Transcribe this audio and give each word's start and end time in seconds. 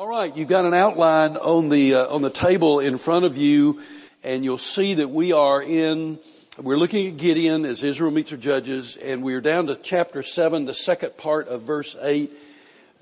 All 0.00 0.08
right, 0.08 0.34
you've 0.34 0.48
got 0.48 0.64
an 0.64 0.72
outline 0.72 1.36
on 1.36 1.68
the 1.68 1.96
uh, 1.96 2.06
on 2.06 2.22
the 2.22 2.30
table 2.30 2.78
in 2.78 2.96
front 2.96 3.26
of 3.26 3.36
you, 3.36 3.82
and 4.24 4.42
you'll 4.42 4.56
see 4.56 4.94
that 4.94 5.10
we 5.10 5.32
are 5.32 5.62
in. 5.62 6.18
We're 6.56 6.78
looking 6.78 7.08
at 7.08 7.18
Gideon 7.18 7.66
as 7.66 7.84
Israel 7.84 8.10
meets 8.10 8.30
her 8.30 8.38
judges, 8.38 8.96
and 8.96 9.22
we're 9.22 9.42
down 9.42 9.66
to 9.66 9.76
chapter 9.76 10.22
seven, 10.22 10.64
the 10.64 10.72
second 10.72 11.18
part 11.18 11.48
of 11.48 11.64
verse 11.64 11.96
eight. 12.00 12.32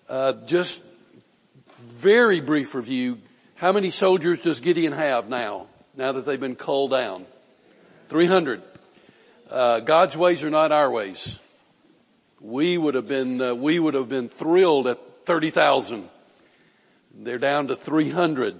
Uh, 0.09 0.33
just 0.47 0.83
very 1.79 2.41
brief 2.41 2.75
review. 2.75 3.19
How 3.55 3.71
many 3.71 3.91
soldiers 3.91 4.43
does 4.43 4.59
Gideon 4.59 4.93
have 4.93 5.29
now? 5.29 5.69
Now 5.97 6.11
that 6.11 6.27
they've 6.27 6.41
been 6.41 6.57
culled 6.57 6.91
down, 6.91 7.27
three 8.07 8.27
hundred. 8.27 8.61
Uh, 9.49 9.79
God's 9.79 10.17
ways 10.17 10.43
are 10.43 10.51
not 10.51 10.73
our 10.73 10.91
ways. 10.91 11.39
We 12.41 12.77
would 12.77 12.97
have 12.97 13.07
been 13.07 13.41
uh, 13.41 13.55
we 13.55 13.79
would 13.79 13.95
have 13.95 14.09
been 14.09 14.29
thrilled 14.29 14.89
at 14.89 14.99
thirty 15.27 15.51
thousand 15.51 16.09
they're 17.19 17.39
down 17.39 17.69
to 17.69 17.77
300. 17.77 18.57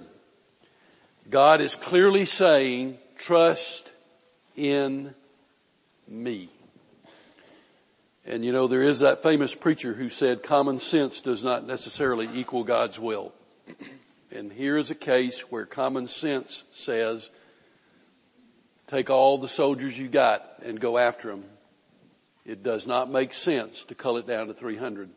God 1.29 1.61
is 1.61 1.75
clearly 1.75 2.25
saying, 2.25 2.97
trust 3.17 3.89
in 4.55 5.13
me. 6.07 6.49
And 8.25 8.43
you 8.43 8.51
know, 8.51 8.67
there 8.67 8.83
is 8.83 8.99
that 8.99 9.23
famous 9.23 9.55
preacher 9.55 9.93
who 9.93 10.09
said 10.09 10.43
common 10.43 10.79
sense 10.79 11.21
does 11.21 11.43
not 11.43 11.65
necessarily 11.65 12.29
equal 12.33 12.63
God's 12.63 12.99
will. 12.99 13.33
And 14.35 14.51
here 14.51 14.77
is 14.77 14.91
a 14.91 14.95
case 14.95 15.41
where 15.51 15.65
common 15.65 16.07
sense 16.07 16.63
says, 16.71 17.31
take 18.87 19.09
all 19.09 19.37
the 19.37 19.47
soldiers 19.47 19.97
you 19.97 20.07
got 20.07 20.43
and 20.63 20.79
go 20.79 20.97
after 20.97 21.29
them. 21.29 21.45
It 22.45 22.61
does 22.61 22.85
not 22.85 23.09
make 23.09 23.33
sense 23.33 23.83
to 23.85 23.95
cull 23.95 24.17
it 24.17 24.27
down 24.27 24.47
to 24.47 24.53
300. 24.53 25.09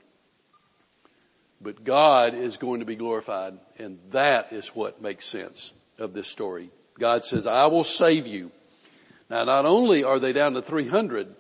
But 1.63 1.85
God 1.85 2.35
is 2.35 2.57
going 2.57 2.81
to 2.81 2.87
be 2.87 2.97
glorified 2.97 3.59
and 3.79 3.99
that 4.11 4.53
is 4.53 4.69
what 4.69 5.01
makes 5.01 5.27
sense 5.27 5.73
of 5.99 6.13
this 6.13 6.29
story. 6.29 6.71
God 6.99 7.25
says, 7.25 7.47
I 7.47 7.67
will 7.67 7.85
save 7.85 8.27
you. 8.27 8.51
Now 9.31 9.45
not 9.45 9.65
only 9.65 10.05
are 10.05 10.19
they 10.19 10.33
down 10.33 10.55
to 10.55 10.63
300, 10.63 11.35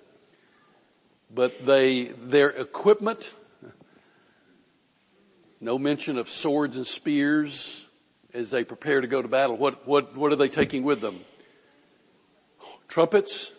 but 1.34 1.64
they, 1.64 2.04
their 2.04 2.48
equipment, 2.48 3.32
no 5.60 5.78
mention 5.78 6.18
of 6.18 6.28
swords 6.28 6.76
and 6.76 6.86
spears 6.86 7.84
as 8.34 8.50
they 8.50 8.64
prepare 8.64 9.00
to 9.00 9.06
go 9.06 9.22
to 9.22 9.28
battle. 9.28 9.56
What, 9.56 9.86
what, 9.86 10.16
what 10.16 10.32
are 10.32 10.36
they 10.36 10.48
taking 10.48 10.82
with 10.82 11.00
them? 11.00 11.20
Trumpets 12.88 13.52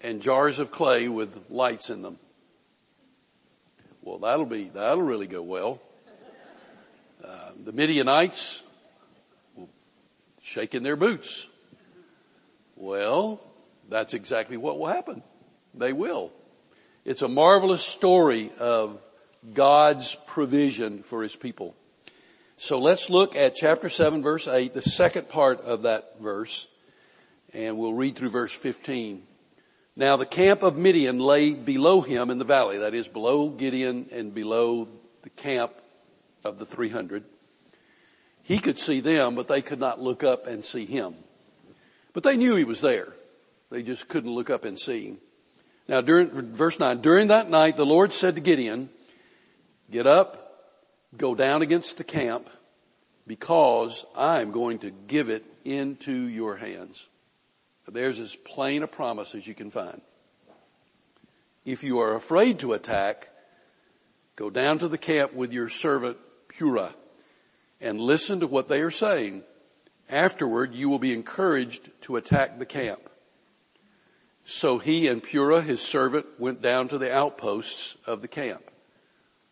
and 0.00 0.20
jars 0.20 0.60
of 0.60 0.70
clay 0.70 1.08
with 1.08 1.50
lights 1.50 1.90
in 1.90 2.02
them. 2.02 2.18
Well, 4.02 4.18
that'll 4.18 4.46
be, 4.46 4.64
that'll 4.64 5.02
really 5.02 5.28
go 5.28 5.42
well. 5.42 5.80
Uh, 7.24 7.50
the 7.64 7.72
Midianites 7.72 8.62
will 9.54 9.68
shaking 10.42 10.82
their 10.82 10.96
boots. 10.96 11.46
Well, 12.74 13.40
that's 13.88 14.12
exactly 14.12 14.56
what 14.56 14.78
will 14.78 14.88
happen. 14.88 15.22
They 15.72 15.92
will. 15.92 16.32
It's 17.04 17.22
a 17.22 17.28
marvelous 17.28 17.84
story 17.84 18.50
of 18.58 19.00
God's 19.54 20.16
provision 20.26 21.02
for 21.02 21.22
His 21.22 21.36
people. 21.36 21.76
So 22.56 22.80
let's 22.80 23.08
look 23.08 23.36
at 23.36 23.54
chapter 23.54 23.88
7 23.88 24.22
verse 24.22 24.48
8, 24.48 24.74
the 24.74 24.82
second 24.82 25.28
part 25.28 25.60
of 25.60 25.82
that 25.82 26.20
verse, 26.20 26.66
and 27.54 27.78
we'll 27.78 27.94
read 27.94 28.16
through 28.16 28.30
verse 28.30 28.52
15. 28.52 29.22
Now 29.94 30.16
the 30.16 30.26
camp 30.26 30.62
of 30.62 30.76
Midian 30.76 31.18
lay 31.18 31.52
below 31.52 32.00
him 32.00 32.30
in 32.30 32.38
the 32.38 32.44
valley, 32.44 32.78
that 32.78 32.94
is 32.94 33.08
below 33.08 33.48
Gideon 33.48 34.08
and 34.10 34.34
below 34.34 34.88
the 35.22 35.30
camp 35.30 35.72
of 36.44 36.58
the 36.58 36.64
300. 36.64 37.24
He 38.42 38.58
could 38.58 38.78
see 38.78 39.00
them, 39.00 39.34
but 39.34 39.48
they 39.48 39.62
could 39.62 39.78
not 39.78 40.00
look 40.00 40.24
up 40.24 40.46
and 40.46 40.64
see 40.64 40.86
him. 40.86 41.14
But 42.12 42.22
they 42.22 42.36
knew 42.36 42.56
he 42.56 42.64
was 42.64 42.80
there. 42.80 43.12
They 43.70 43.82
just 43.82 44.08
couldn't 44.08 44.34
look 44.34 44.50
up 44.50 44.64
and 44.64 44.78
see 44.78 45.06
him. 45.06 45.18
Now 45.88 46.00
during, 46.00 46.30
verse 46.52 46.78
9, 46.78 47.00
during 47.00 47.28
that 47.28 47.50
night 47.50 47.76
the 47.76 47.86
Lord 47.86 48.12
said 48.12 48.34
to 48.36 48.40
Gideon, 48.40 48.88
get 49.90 50.06
up, 50.06 50.72
go 51.16 51.34
down 51.34 51.62
against 51.62 51.98
the 51.98 52.04
camp, 52.04 52.48
because 53.26 54.04
I'm 54.16 54.50
going 54.52 54.78
to 54.80 54.90
give 54.90 55.28
it 55.28 55.44
into 55.64 56.12
your 56.12 56.56
hands. 56.56 57.06
There's 57.92 58.20
as 58.20 58.34
plain 58.34 58.82
a 58.82 58.86
promise 58.86 59.34
as 59.34 59.46
you 59.46 59.54
can 59.54 59.70
find. 59.70 60.00
If 61.64 61.84
you 61.84 62.00
are 62.00 62.14
afraid 62.14 62.58
to 62.60 62.72
attack, 62.72 63.28
go 64.34 64.50
down 64.50 64.78
to 64.78 64.88
the 64.88 64.98
camp 64.98 65.34
with 65.34 65.52
your 65.52 65.68
servant 65.68 66.16
Purah 66.48 66.92
and 67.80 68.00
listen 68.00 68.40
to 68.40 68.46
what 68.46 68.68
they 68.68 68.80
are 68.80 68.90
saying. 68.90 69.42
Afterward, 70.08 70.74
you 70.74 70.88
will 70.88 70.98
be 70.98 71.12
encouraged 71.12 71.90
to 72.02 72.16
attack 72.16 72.58
the 72.58 72.66
camp. 72.66 73.00
So 74.44 74.78
he 74.78 75.06
and 75.06 75.22
Purah, 75.22 75.62
his 75.62 75.80
servant, 75.80 76.26
went 76.38 76.62
down 76.62 76.88
to 76.88 76.98
the 76.98 77.14
outposts 77.14 77.96
of 78.06 78.22
the 78.22 78.28
camp. 78.28 78.62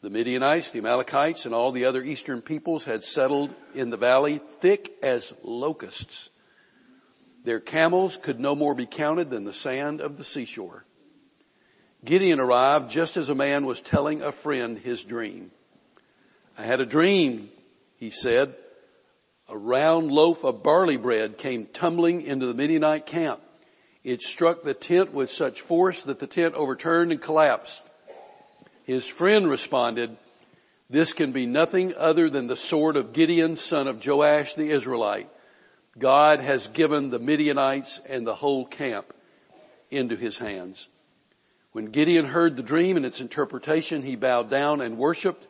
The 0.02 0.10
Midianites, 0.10 0.70
the 0.70 0.78
Amalekites, 0.78 1.44
and 1.44 1.54
all 1.54 1.72
the 1.72 1.84
other 1.84 2.02
eastern 2.02 2.40
peoples 2.40 2.84
had 2.84 3.04
settled 3.04 3.54
in 3.74 3.90
the 3.90 3.96
valley 3.96 4.38
thick 4.38 4.92
as 5.02 5.34
locusts. 5.44 6.30
Their 7.44 7.60
camels 7.60 8.16
could 8.16 8.38
no 8.38 8.54
more 8.54 8.74
be 8.74 8.86
counted 8.86 9.30
than 9.30 9.44
the 9.44 9.52
sand 9.52 10.00
of 10.00 10.16
the 10.16 10.24
seashore. 10.24 10.84
Gideon 12.04 12.40
arrived 12.40 12.90
just 12.90 13.16
as 13.16 13.28
a 13.28 13.34
man 13.34 13.66
was 13.66 13.82
telling 13.82 14.22
a 14.22 14.32
friend 14.32 14.78
his 14.78 15.04
dream. 15.04 15.50
I 16.58 16.62
had 16.62 16.80
a 16.80 16.86
dream, 16.86 17.50
he 17.96 18.10
said. 18.10 18.54
A 19.48 19.56
round 19.56 20.10
loaf 20.10 20.44
of 20.44 20.62
barley 20.62 20.96
bread 20.96 21.38
came 21.38 21.66
tumbling 21.66 22.22
into 22.22 22.46
the 22.46 22.54
Midianite 22.54 23.06
camp. 23.06 23.40
It 24.04 24.22
struck 24.22 24.62
the 24.62 24.74
tent 24.74 25.12
with 25.12 25.30
such 25.30 25.60
force 25.60 26.04
that 26.04 26.18
the 26.18 26.26
tent 26.26 26.54
overturned 26.54 27.12
and 27.12 27.20
collapsed. 27.20 27.82
His 28.84 29.06
friend 29.06 29.48
responded, 29.48 30.16
this 30.90 31.12
can 31.12 31.30
be 31.30 31.46
nothing 31.46 31.94
other 31.96 32.28
than 32.28 32.48
the 32.48 32.56
sword 32.56 32.96
of 32.96 33.12
Gideon, 33.12 33.54
son 33.54 33.86
of 33.86 34.04
Joash 34.04 34.54
the 34.54 34.70
Israelite. 34.70 35.28
God 36.00 36.41
has 36.41 36.66
given 36.66 37.11
the 37.11 37.19
Midianites 37.19 38.00
and 38.09 38.27
the 38.27 38.34
whole 38.34 38.65
camp 38.65 39.15
into 39.91 40.16
his 40.16 40.38
hands. 40.38 40.88
When 41.72 41.87
Gideon 41.87 42.27
heard 42.27 42.56
the 42.56 42.62
dream 42.62 42.97
and 42.97 43.06
its 43.06 43.21
interpretation, 43.21 44.03
he 44.03 44.16
bowed 44.16 44.50
down 44.50 44.81
and 44.81 44.99
worshiped. 44.99 45.47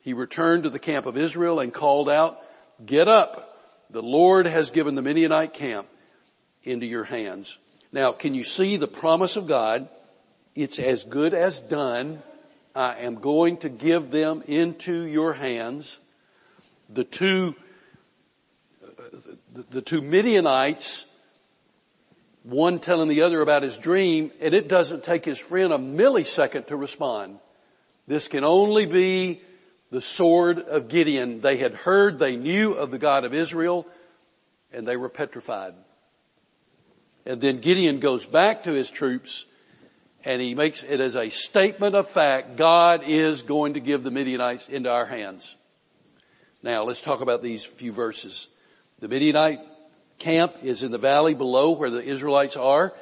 He 0.00 0.12
returned 0.12 0.64
to 0.64 0.70
the 0.70 0.78
camp 0.78 1.06
of 1.06 1.16
Israel 1.16 1.60
and 1.60 1.72
called 1.72 2.10
out, 2.10 2.38
get 2.84 3.08
up. 3.08 3.48
The 3.88 4.02
Lord 4.02 4.46
has 4.46 4.70
given 4.70 4.96
the 4.96 5.02
Midianite 5.02 5.54
camp 5.54 5.86
into 6.62 6.84
your 6.84 7.04
hands. 7.04 7.58
Now, 7.92 8.12
can 8.12 8.34
you 8.34 8.44
see 8.44 8.76
the 8.76 8.88
promise 8.88 9.36
of 9.36 9.46
God? 9.46 9.88
It's 10.54 10.78
as 10.78 11.04
good 11.04 11.32
as 11.32 11.60
done. 11.60 12.22
I 12.74 12.96
am 12.96 13.16
going 13.16 13.58
to 13.58 13.68
give 13.68 14.10
them 14.10 14.42
into 14.46 15.04
your 15.04 15.34
hands. 15.34 15.98
The 16.88 17.04
two 17.04 17.54
uh, 18.82 18.88
the, 19.52 19.62
the 19.70 19.82
two 19.82 20.02
Midianites, 20.02 21.06
one 22.42 22.78
telling 22.78 23.08
the 23.08 23.22
other 23.22 23.40
about 23.40 23.62
his 23.62 23.76
dream, 23.76 24.30
and 24.40 24.54
it 24.54 24.68
doesn't 24.68 25.04
take 25.04 25.24
his 25.24 25.38
friend 25.38 25.72
a 25.72 25.78
millisecond 25.78 26.66
to 26.68 26.76
respond. 26.76 27.38
This 28.06 28.28
can 28.28 28.44
only 28.44 28.86
be 28.86 29.40
the 29.90 30.00
sword 30.00 30.58
of 30.58 30.88
Gideon. 30.88 31.40
They 31.40 31.58
had 31.58 31.74
heard, 31.74 32.18
they 32.18 32.36
knew 32.36 32.72
of 32.72 32.90
the 32.90 32.98
God 32.98 33.24
of 33.24 33.34
Israel, 33.34 33.86
and 34.72 34.88
they 34.88 34.96
were 34.96 35.08
petrified. 35.08 35.74
And 37.24 37.40
then 37.40 37.60
Gideon 37.60 38.00
goes 38.00 38.26
back 38.26 38.64
to 38.64 38.72
his 38.72 38.90
troops 38.90 39.44
and 40.24 40.40
he 40.40 40.54
makes 40.54 40.82
it 40.84 41.00
as 41.00 41.16
a 41.16 41.30
statement 41.30 41.94
of 41.94 42.08
fact, 42.08 42.56
God 42.56 43.02
is 43.04 43.42
going 43.42 43.74
to 43.74 43.80
give 43.80 44.04
the 44.04 44.10
Midianites 44.10 44.68
into 44.68 44.90
our 44.90 45.06
hands. 45.06 45.56
Now 46.62 46.84
let's 46.84 47.02
talk 47.02 47.20
about 47.20 47.42
these 47.42 47.64
few 47.64 47.92
verses. 47.92 48.46
The 49.02 49.08
Midianite 49.08 49.58
camp 50.20 50.58
is 50.62 50.84
in 50.84 50.92
the 50.92 50.96
valley 50.96 51.34
below 51.34 51.72
where 51.72 51.90
the 51.90 52.04
Israelites 52.04 52.56
are. 52.56 52.94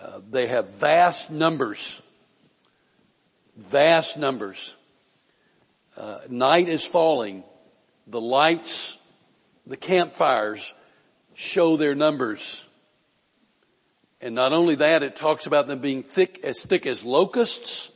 Uh, 0.00 0.20
they 0.30 0.46
have 0.46 0.76
vast 0.76 1.30
numbers. 1.30 2.00
Vast 3.54 4.16
numbers. 4.16 4.76
Uh, 5.94 6.20
night 6.30 6.70
is 6.70 6.86
falling. 6.86 7.44
The 8.06 8.22
lights, 8.22 8.96
the 9.66 9.76
campfires 9.76 10.72
show 11.34 11.76
their 11.76 11.94
numbers. 11.94 12.64
And 14.22 14.34
not 14.34 14.54
only 14.54 14.76
that, 14.76 15.02
it 15.02 15.16
talks 15.16 15.46
about 15.46 15.66
them 15.66 15.80
being 15.80 16.02
thick, 16.02 16.40
as 16.44 16.62
thick 16.62 16.86
as 16.86 17.04
locusts. 17.04 17.90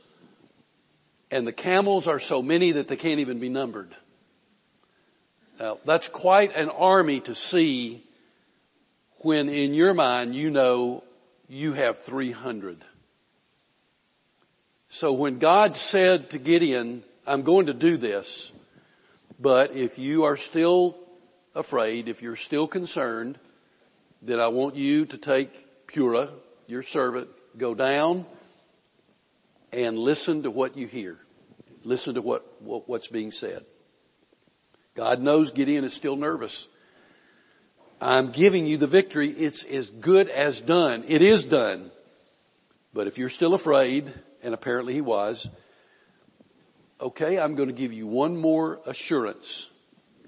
And 1.31 1.47
the 1.47 1.53
camels 1.53 2.07
are 2.07 2.19
so 2.19 2.43
many 2.43 2.73
that 2.73 2.87
they 2.87 2.97
can't 2.97 3.19
even 3.19 3.39
be 3.39 3.49
numbered. 3.49 3.95
Now, 5.59 5.77
that's 5.85 6.09
quite 6.09 6.55
an 6.55 6.69
army 6.69 7.19
to 7.21 7.35
see 7.35 8.03
when 9.19 9.49
in 9.49 9.73
your 9.73 9.93
mind 9.93 10.35
you 10.35 10.49
know 10.49 11.03
you 11.47 11.73
have 11.73 11.99
300. 11.99 12.83
So 14.89 15.13
when 15.13 15.39
God 15.39 15.77
said 15.77 16.31
to 16.31 16.39
Gideon, 16.39 17.03
I'm 17.25 17.43
going 17.43 17.67
to 17.67 17.73
do 17.73 17.97
this, 17.97 18.51
But 19.39 19.75
if 19.75 19.97
you 19.99 20.23
are 20.23 20.37
still 20.37 20.95
afraid, 21.55 22.07
if 22.07 22.21
you're 22.21 22.37
still 22.37 22.67
concerned, 22.67 23.37
then 24.21 24.39
I 24.39 24.47
want 24.47 24.75
you 24.75 25.05
to 25.07 25.17
take 25.17 25.87
Purah, 25.87 26.29
your 26.67 26.81
servant, 26.81 27.27
go 27.57 27.75
down 27.75 28.25
and 29.73 29.97
listen 29.97 30.43
to 30.43 30.51
what 30.51 30.77
you 30.77 30.87
hear. 30.87 31.17
Listen 31.83 32.15
to 32.15 32.21
what, 32.21 32.45
what 32.61 32.87
what's 32.87 33.09
being 33.09 33.31
said. 33.31 33.65
God 34.95 35.21
knows 35.21 35.51
Gideon 35.51 35.83
is 35.83 35.93
still 35.93 36.15
nervous. 36.15 36.67
I'm 37.99 38.31
giving 38.31 38.67
you 38.67 38.77
the 38.77 38.87
victory. 38.87 39.29
It's 39.29 39.63
as 39.63 39.89
good 39.89 40.27
as 40.27 40.61
done. 40.61 41.03
It 41.07 41.21
is 41.21 41.43
done. 41.43 41.89
But 42.93 43.07
if 43.07 43.17
you're 43.17 43.29
still 43.29 43.53
afraid, 43.53 44.11
and 44.43 44.53
apparently 44.53 44.93
he 44.93 45.01
was, 45.01 45.49
okay, 47.01 47.39
I'm 47.39 47.55
going 47.55 47.69
to 47.69 47.73
give 47.73 47.93
you 47.93 48.05
one 48.05 48.37
more 48.37 48.79
assurance. 48.85 49.71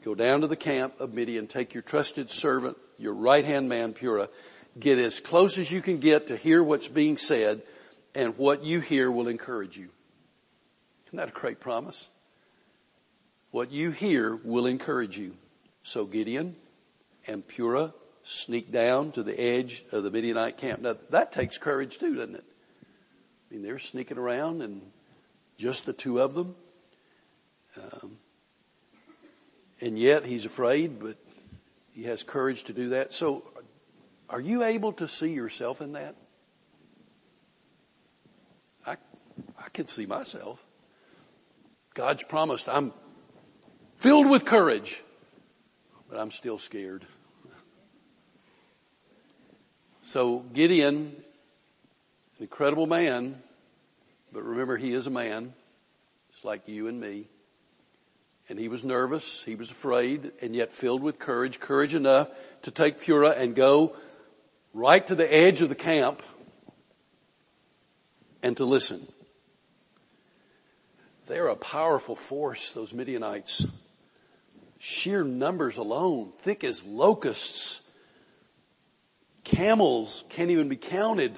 Go 0.04 0.16
down 0.16 0.42
to 0.42 0.48
the 0.48 0.56
camp 0.56 1.00
of 1.00 1.14
Midian, 1.14 1.48
take 1.48 1.74
your 1.74 1.84
trusted 1.84 2.32
servant, 2.32 2.78
your 2.98 3.14
right 3.14 3.44
hand 3.44 3.70
man, 3.70 3.94
Purah, 3.94 4.30
get 4.80 4.98
as 4.98 5.20
close 5.20 5.58
as 5.58 5.72
you 5.72 5.82
can 5.82 6.00
get 6.00 6.28
to 6.28 6.38
hear 6.38 6.64
what's 6.64 6.88
being 6.88 7.18
said, 7.18 7.62
and 8.14 8.38
what 8.38 8.64
you 8.64 8.80
hear 8.80 9.12
will 9.12 9.28
encourage 9.28 9.78
you. 9.78 9.90
Isn't 11.08 11.18
that 11.18 11.30
a 11.30 11.32
great 11.32 11.60
promise? 11.60 12.10
What 13.56 13.72
you 13.72 13.92
hear 13.92 14.36
will 14.44 14.66
encourage 14.66 15.18
you. 15.18 15.38
So 15.82 16.04
Gideon 16.04 16.58
and 17.26 17.48
Purah 17.48 17.94
sneak 18.22 18.70
down 18.70 19.14
to 19.14 19.24
the 19.24 19.40
edge 19.40 19.82
of 19.94 20.04
the 20.04 20.12
Midianite 20.12 20.58
camp. 20.58 20.82
Now 20.82 20.98
that 21.12 21.32
takes 21.32 21.58
courage 21.58 21.98
too, 21.98 22.16
doesn't 22.16 22.36
it? 22.36 22.44
I 22.84 23.54
mean, 23.54 23.64
they're 23.64 23.80
sneaking 23.80 24.18
around 24.18 24.62
and 24.62 24.82
just 25.58 25.86
the 25.86 25.94
two 25.94 26.20
of 26.20 26.34
them. 26.34 26.54
Um, 27.78 28.18
and 29.80 29.98
yet 29.98 30.26
he's 30.26 30.44
afraid, 30.44 31.00
but 31.00 31.16
he 31.94 32.04
has 32.04 32.24
courage 32.24 32.64
to 32.64 32.74
do 32.74 32.90
that. 32.90 33.14
So 33.14 33.42
are 34.30 34.42
you 34.42 34.66
able 34.66 34.92
to 34.92 35.08
see 35.08 35.32
yourself 35.32 35.80
in 35.80 35.94
that? 35.94 36.18
I, 38.86 38.98
I 39.58 39.70
can 39.72 39.86
see 39.86 40.06
myself. 40.06 40.62
God's 41.94 42.26
promised 42.26 42.68
I'm 42.68 42.92
filled 44.06 44.30
with 44.30 44.46
courage, 44.46 45.02
but 46.08 46.20
I'm 46.20 46.30
still 46.30 46.60
scared. 46.60 47.08
So 50.02 50.46
Gideon, 50.54 51.16
an 52.38 52.42
incredible 52.42 52.86
man, 52.86 53.42
but 54.32 54.44
remember 54.44 54.78
he 54.78 54.94
is 54.94 55.08
a 55.08 55.10
man, 55.10 55.56
just 56.32 56.46
like 56.46 56.68
you 56.68 56.88
and 56.88 57.02
me. 57.02 57.26
And 58.48 58.60
he 58.60 58.68
was 58.68 58.84
nervous, 58.84 59.42
he 59.42 59.56
was 59.56 59.72
afraid, 59.72 60.32
and 60.40 60.56
yet 60.56 60.72
filled 60.72 61.02
with 61.02 61.18
courage, 61.18 61.60
courage 61.60 61.96
enough 61.96 62.30
to 62.62 62.70
take 62.70 63.02
Purah 63.02 63.36
and 63.36 63.56
go 63.56 63.96
right 64.72 65.08
to 65.08 65.16
the 65.16 65.34
edge 65.34 65.64
of 65.64 65.70
the 65.70 65.74
camp 65.74 66.22
and 68.44 68.56
to 68.58 68.66
listen. 68.66 69.02
They're 71.26 71.48
a 71.48 71.56
powerful 71.56 72.16
force, 72.16 72.72
those 72.72 72.94
Midianites. 72.94 73.66
Sheer 74.88 75.24
numbers 75.24 75.78
alone, 75.78 76.32
thick 76.38 76.64
as 76.64 76.84
locusts. 76.84 77.82
Camels 79.44 80.24
can't 80.30 80.52
even 80.52 80.70
be 80.70 80.76
counted. 80.76 81.34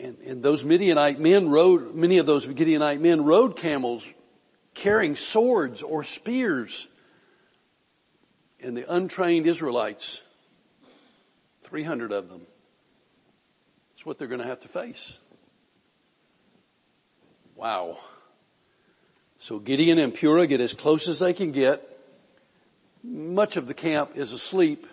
And, 0.00 0.16
and 0.20 0.42
those 0.42 0.64
Midianite 0.64 1.20
men 1.20 1.50
rode, 1.50 1.94
many 1.94 2.16
of 2.16 2.24
those 2.24 2.48
Midianite 2.48 3.02
men 3.02 3.22
rode 3.22 3.56
camels 3.56 4.10
carrying 4.72 5.14
swords 5.14 5.82
or 5.82 6.04
spears. 6.04 6.88
And 8.62 8.74
the 8.74 8.90
untrained 8.90 9.46
Israelites, 9.46 10.22
300 11.64 12.12
of 12.12 12.30
them, 12.30 12.46
that's 13.90 14.06
what 14.06 14.18
they're 14.18 14.26
going 14.26 14.40
to 14.40 14.46
have 14.46 14.60
to 14.60 14.68
face. 14.68 15.18
Wow. 17.54 17.98
So 19.44 19.58
Gideon 19.58 19.98
and 19.98 20.14
Purah 20.14 20.48
get 20.48 20.62
as 20.62 20.72
close 20.72 21.06
as 21.06 21.18
they 21.18 21.34
can 21.34 21.52
get. 21.52 21.86
Much 23.02 23.58
of 23.58 23.66
the 23.66 23.74
camp 23.74 24.12
is 24.14 24.32
asleep, 24.32 24.86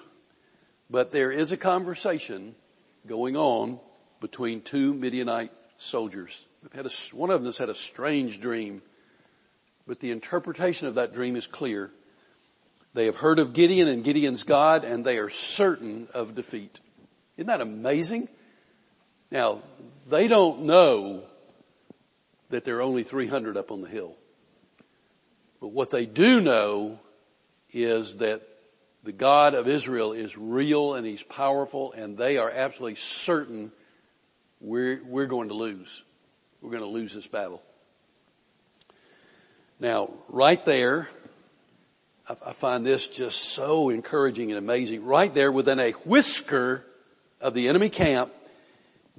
but 0.90 1.14
there 1.14 1.32
is 1.32 1.54
a 1.54 1.58
conversation 1.58 2.54
going 3.08 3.38
on 3.38 3.80
between 4.20 4.60
two 4.60 4.94
Midianite 4.94 5.54
soldiers. 5.78 6.46
A, 6.76 6.90
one 7.14 7.30
of 7.30 7.40
them 7.40 7.46
has 7.46 7.60
had 7.60 7.70
a 7.70 7.74
strange 7.74 8.42
dream, 8.42 8.82
but 9.88 10.02
the 10.02 10.12
interpretation 10.12 10.90
of 10.90 10.96
that 10.96 11.14
dream 11.14 11.38
is 11.38 11.48
clear. 11.48 11.90
They 12.94 13.06
have 13.06 13.16
heard 13.16 13.40
of 13.40 13.54
Gideon 13.54 13.88
and 13.88 14.04
Gideon's 14.04 14.44
God, 14.44 14.84
and 14.84 15.06
they 15.06 15.18
are 15.18 15.30
certain 15.30 16.10
of 16.14 16.36
defeat. 16.36 16.82
Isn't 17.38 17.48
that 17.48 17.62
amazing? 17.62 18.28
Now, 19.32 19.62
they 20.10 20.28
don't 20.28 20.64
know 20.64 21.24
that 22.50 22.66
there 22.66 22.80
are 22.80 22.82
only 22.82 23.04
300 23.04 23.56
up 23.56 23.72
on 23.72 23.80
the 23.80 23.88
hill. 23.88 24.18
But 25.62 25.70
what 25.70 25.92
they 25.92 26.08
do 26.08 26.42
know 26.42 27.00
is 27.72 28.18
that 28.18 28.42
the 29.04 29.12
God 29.12 29.54
of 29.54 29.68
Israel 29.68 30.12
is 30.12 30.38
real 30.38 30.96
and 30.96 31.06
He's 31.06 31.24
powerful 31.24 31.94
and 31.94 32.18
they 32.18 32.38
are 32.38 32.50
absolutely 32.50 32.96
certain 32.96 33.72
we're, 34.60 35.02
we're 35.06 35.28
going 35.28 35.48
to 35.48 35.56
lose. 35.56 36.04
We're 36.62 36.72
going 36.72 36.84
to 36.84 36.90
lose 36.90 37.14
this 37.14 37.28
battle. 37.28 37.64
Now, 39.80 40.14
right 40.30 40.64
there, 40.66 41.10
I, 42.30 42.36
I 42.48 42.54
find 42.54 42.86
this 42.86 43.08
just 43.08 43.40
so 43.40 43.90
encouraging 43.90 44.52
and 44.52 44.60
amazing. 44.60 45.04
Right 45.04 45.34
there 45.34 45.52
within 45.52 45.80
a 45.80 45.92
whisker 45.92 46.86
of 47.40 47.56
the 47.56 47.68
enemy 47.68 47.90
camp, 47.90 48.32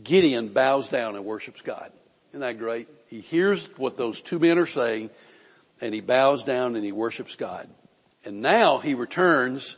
Gideon 0.03 0.49
bows 0.49 0.89
down 0.89 1.17
and 1.17 1.25
worships 1.25 1.63
God. 1.63 1.91
Isn't 2.31 2.41
that 2.41 2.59
great? 2.59 2.89
He 3.09 3.21
hears 3.21 3.67
what 3.77 3.97
those 3.97 4.21
two 4.21 4.39
men 4.39 4.59
are 4.59 4.67
saying 4.67 5.11
and 5.83 5.93
he 5.93 6.01
bows 6.01 6.45
down 6.45 6.77
and 6.77 6.85
he 6.85 6.93
worships 6.93 7.35
God. 7.35 7.69
And 8.25 8.41
now 8.41 8.79
he 8.79 8.95
returns 8.95 9.77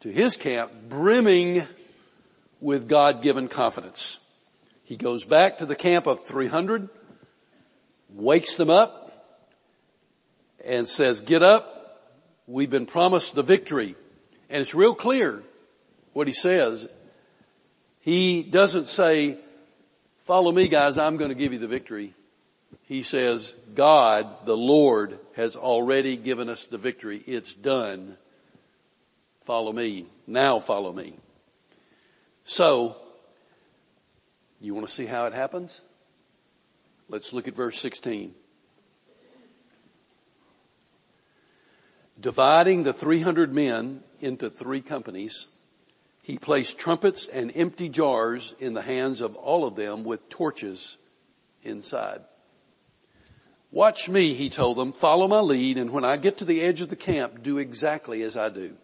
to 0.00 0.12
his 0.12 0.36
camp 0.36 0.70
brimming 0.88 1.62
with 2.60 2.88
God-given 2.88 3.48
confidence. 3.48 4.20
He 4.84 4.96
goes 4.96 5.24
back 5.24 5.58
to 5.58 5.66
the 5.66 5.74
camp 5.74 6.06
of 6.06 6.24
300, 6.24 6.90
wakes 8.10 8.54
them 8.56 8.68
up, 8.68 9.00
and 10.64 10.86
says, 10.86 11.22
get 11.22 11.42
up, 11.42 12.02
we've 12.46 12.70
been 12.70 12.86
promised 12.86 13.34
the 13.34 13.42
victory. 13.42 13.94
And 14.50 14.60
it's 14.60 14.74
real 14.74 14.94
clear 14.94 15.42
what 16.12 16.26
he 16.26 16.34
says. 16.34 16.86
He 18.00 18.42
doesn't 18.42 18.88
say, 18.88 19.38
follow 20.20 20.52
me 20.52 20.68
guys, 20.68 20.98
I'm 20.98 21.16
going 21.16 21.30
to 21.30 21.34
give 21.34 21.54
you 21.54 21.58
the 21.58 21.66
victory 21.66 22.12
he 22.82 23.02
says, 23.02 23.54
God, 23.74 24.44
the 24.44 24.56
Lord, 24.56 25.18
has 25.36 25.56
already 25.56 26.16
given 26.16 26.48
us 26.48 26.66
the 26.66 26.78
victory. 26.78 27.22
It's 27.26 27.54
done. 27.54 28.16
Follow 29.40 29.72
me. 29.72 30.06
Now 30.26 30.60
follow 30.60 30.92
me. 30.92 31.14
So, 32.44 32.96
you 34.60 34.74
want 34.74 34.86
to 34.86 34.92
see 34.92 35.06
how 35.06 35.26
it 35.26 35.32
happens? 35.32 35.80
Let's 37.08 37.32
look 37.32 37.48
at 37.48 37.54
verse 37.54 37.78
16. 37.78 38.34
Dividing 42.20 42.84
the 42.84 42.92
300 42.92 43.52
men 43.52 44.02
into 44.20 44.48
three 44.48 44.80
companies, 44.80 45.46
he 46.22 46.38
placed 46.38 46.78
trumpets 46.78 47.26
and 47.26 47.52
empty 47.54 47.88
jars 47.88 48.54
in 48.58 48.72
the 48.72 48.82
hands 48.82 49.20
of 49.20 49.36
all 49.36 49.66
of 49.66 49.76
them 49.76 50.04
with 50.04 50.28
torches 50.28 50.96
inside. 51.62 52.20
Watch 53.74 54.08
me, 54.08 54.34
he 54.34 54.50
told 54.50 54.76
them, 54.76 54.92
follow 54.92 55.26
my 55.26 55.40
lead, 55.40 55.78
and 55.78 55.90
when 55.90 56.04
I 56.04 56.16
get 56.16 56.38
to 56.38 56.44
the 56.44 56.62
edge 56.62 56.80
of 56.80 56.90
the 56.90 56.96
camp, 56.96 57.42
do 57.42 57.58
exactly 57.58 58.22
as 58.22 58.36
I 58.36 58.48
do. 58.48 58.74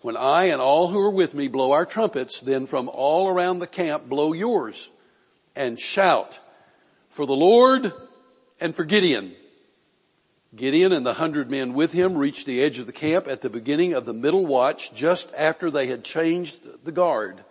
When 0.00 0.16
I 0.16 0.44
and 0.44 0.58
all 0.58 0.88
who 0.88 0.98
are 1.00 1.10
with 1.10 1.34
me 1.34 1.48
blow 1.48 1.72
our 1.72 1.84
trumpets, 1.84 2.40
then 2.40 2.64
from 2.64 2.88
all 2.88 3.28
around 3.28 3.58
the 3.58 3.66
camp 3.66 4.08
blow 4.08 4.32
yours 4.32 4.88
and 5.54 5.78
shout 5.78 6.40
for 7.10 7.26
the 7.26 7.36
Lord 7.36 7.92
and 8.58 8.74
for 8.74 8.84
Gideon. 8.84 9.34
Gideon 10.56 10.92
and 10.92 11.04
the 11.04 11.14
hundred 11.14 11.50
men 11.50 11.74
with 11.74 11.92
him 11.92 12.16
reached 12.16 12.46
the 12.46 12.62
edge 12.62 12.78
of 12.78 12.86
the 12.86 12.92
camp 12.92 13.28
at 13.28 13.42
the 13.42 13.50
beginning 13.50 13.92
of 13.92 14.06
the 14.06 14.14
middle 14.14 14.46
watch 14.46 14.94
just 14.94 15.30
after 15.34 15.70
they 15.70 15.88
had 15.88 16.04
changed 16.04 16.56
the 16.86 16.92
guard. 16.92 17.44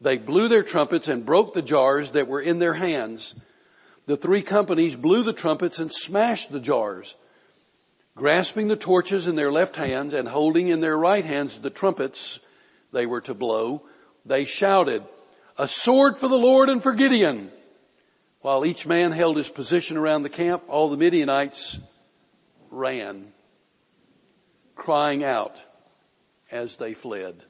They 0.00 0.16
blew 0.16 0.48
their 0.48 0.62
trumpets 0.62 1.08
and 1.08 1.26
broke 1.26 1.52
the 1.52 1.60
jars 1.60 2.12
that 2.12 2.28
were 2.28 2.40
in 2.40 2.60
their 2.60 2.74
hands 2.74 3.34
the 4.06 4.16
three 4.16 4.42
companies 4.42 4.96
blew 4.96 5.22
the 5.22 5.32
trumpets 5.32 5.78
and 5.78 5.92
smashed 5.92 6.50
the 6.50 6.60
jars. 6.60 7.16
Grasping 8.14 8.68
the 8.68 8.76
torches 8.76 9.28
in 9.28 9.36
their 9.36 9.52
left 9.52 9.76
hands 9.76 10.14
and 10.14 10.28
holding 10.28 10.68
in 10.68 10.80
their 10.80 10.96
right 10.96 11.24
hands 11.24 11.60
the 11.60 11.70
trumpets 11.70 12.40
they 12.92 13.04
were 13.04 13.20
to 13.20 13.34
blow, 13.34 13.82
they 14.24 14.44
shouted, 14.44 15.02
a 15.58 15.68
sword 15.68 16.16
for 16.16 16.28
the 16.28 16.36
Lord 16.36 16.68
and 16.68 16.82
for 16.82 16.92
Gideon. 16.92 17.50
While 18.40 18.64
each 18.64 18.86
man 18.86 19.12
held 19.12 19.36
his 19.36 19.50
position 19.50 19.96
around 19.96 20.22
the 20.22 20.28
camp, 20.28 20.62
all 20.68 20.88
the 20.88 20.96
Midianites 20.96 21.78
ran. 22.70 23.32
crying 24.76 25.24
out 25.24 25.56
as 26.50 26.76
they 26.76 26.94
fled. 26.94 27.42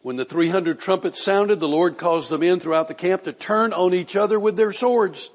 When 0.00 0.16
the 0.16 0.24
300 0.24 0.78
trumpets 0.80 1.22
sounded, 1.22 1.60
the 1.60 1.68
Lord 1.68 1.98
caused 1.98 2.30
the 2.30 2.38
men 2.38 2.60
throughout 2.60 2.88
the 2.88 2.94
camp 2.94 3.24
to 3.24 3.32
turn 3.32 3.72
on 3.72 3.92
each 3.92 4.16
other 4.16 4.38
with 4.40 4.56
their 4.56 4.72
swords. 4.72 5.30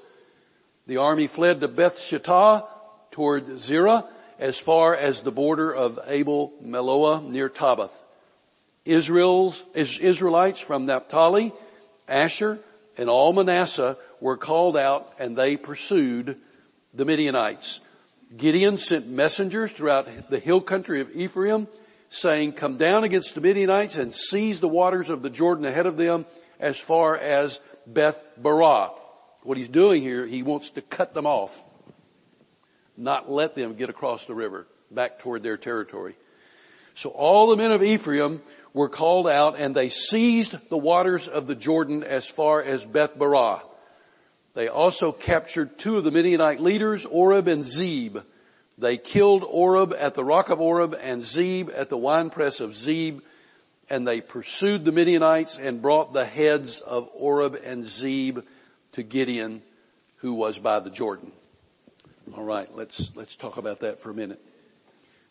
The 0.86 0.98
army 0.98 1.26
fled 1.26 1.60
to 1.60 1.68
Beth 1.68 1.96
Shittah 1.96 2.66
toward 3.10 3.60
Zerah 3.60 4.04
as 4.38 4.58
far 4.58 4.94
as 4.94 5.22
the 5.22 5.30
border 5.30 5.72
of 5.72 5.98
Abel 6.06 6.52
Meholah 6.62 7.26
near 7.26 7.48
Tabith. 7.48 7.92
Israel's, 8.84 9.62
Israelites 9.74 10.60
from 10.60 10.84
Naphtali, 10.84 11.52
Asher, 12.06 12.58
and 12.98 13.08
all 13.08 13.32
Manasseh 13.32 13.96
were 14.20 14.36
called 14.36 14.76
out 14.76 15.10
and 15.18 15.36
they 15.36 15.56
pursued 15.56 16.36
the 16.92 17.04
Midianites. 17.04 17.80
Gideon 18.36 18.78
sent 18.78 19.08
messengers 19.08 19.72
throughout 19.72 20.28
the 20.28 20.38
hill 20.38 20.60
country 20.60 21.00
of 21.00 21.10
Ephraim 21.14 21.66
saying, 22.08 22.52
come 22.52 22.76
down 22.76 23.04
against 23.04 23.34
the 23.34 23.40
Midianites 23.40 23.96
and 23.96 24.14
seize 24.14 24.60
the 24.60 24.68
waters 24.68 25.08
of 25.08 25.22
the 25.22 25.30
Jordan 25.30 25.64
ahead 25.64 25.86
of 25.86 25.96
them 25.96 26.26
as 26.60 26.78
far 26.78 27.16
as 27.16 27.60
Beth 27.86 28.20
Barah. 28.40 28.90
What 29.44 29.58
he's 29.58 29.68
doing 29.68 30.02
here, 30.02 30.26
he 30.26 30.42
wants 30.42 30.70
to 30.70 30.82
cut 30.82 31.12
them 31.12 31.26
off, 31.26 31.62
not 32.96 33.30
let 33.30 33.54
them 33.54 33.74
get 33.74 33.90
across 33.90 34.26
the 34.26 34.34
river 34.34 34.66
back 34.90 35.18
toward 35.18 35.42
their 35.42 35.58
territory. 35.58 36.16
So 36.94 37.10
all 37.10 37.48
the 37.48 37.56
men 37.56 37.70
of 37.70 37.82
Ephraim 37.82 38.40
were 38.72 38.88
called 38.88 39.28
out 39.28 39.56
and 39.58 39.74
they 39.74 39.90
seized 39.90 40.70
the 40.70 40.78
waters 40.78 41.28
of 41.28 41.46
the 41.46 41.54
Jordan 41.54 42.02
as 42.02 42.28
far 42.28 42.62
as 42.62 42.86
Beth 42.86 43.18
Barah. 43.18 43.60
They 44.54 44.68
also 44.68 45.12
captured 45.12 45.78
two 45.78 45.98
of 45.98 46.04
the 46.04 46.10
Midianite 46.10 46.60
leaders, 46.60 47.04
Oreb 47.04 47.46
and 47.46 47.64
Zeb. 47.64 48.18
They 48.78 48.96
killed 48.96 49.44
Oreb 49.46 49.94
at 49.98 50.14
the 50.14 50.24
rock 50.24 50.48
of 50.48 50.60
Oreb 50.60 50.96
and 51.00 51.22
Zeb 51.22 51.68
at 51.76 51.90
the 51.90 51.98
winepress 51.98 52.60
of 52.60 52.76
Zeb, 52.76 53.20
and 53.90 54.06
they 54.06 54.20
pursued 54.20 54.84
the 54.84 54.92
Midianites 54.92 55.58
and 55.58 55.82
brought 55.82 56.14
the 56.14 56.24
heads 56.24 56.80
of 56.80 57.10
Oreb 57.14 57.58
and 57.62 57.84
Zeb 57.84 58.40
to 58.94 59.02
Gideon, 59.02 59.62
who 60.16 60.34
was 60.34 60.58
by 60.58 60.80
the 60.80 60.90
Jordan. 60.90 61.32
All 62.36 62.44
right, 62.44 62.72
let's 62.74 63.14
let's 63.14 63.36
talk 63.36 63.58
about 63.58 63.80
that 63.80 64.00
for 64.00 64.10
a 64.10 64.14
minute. 64.14 64.40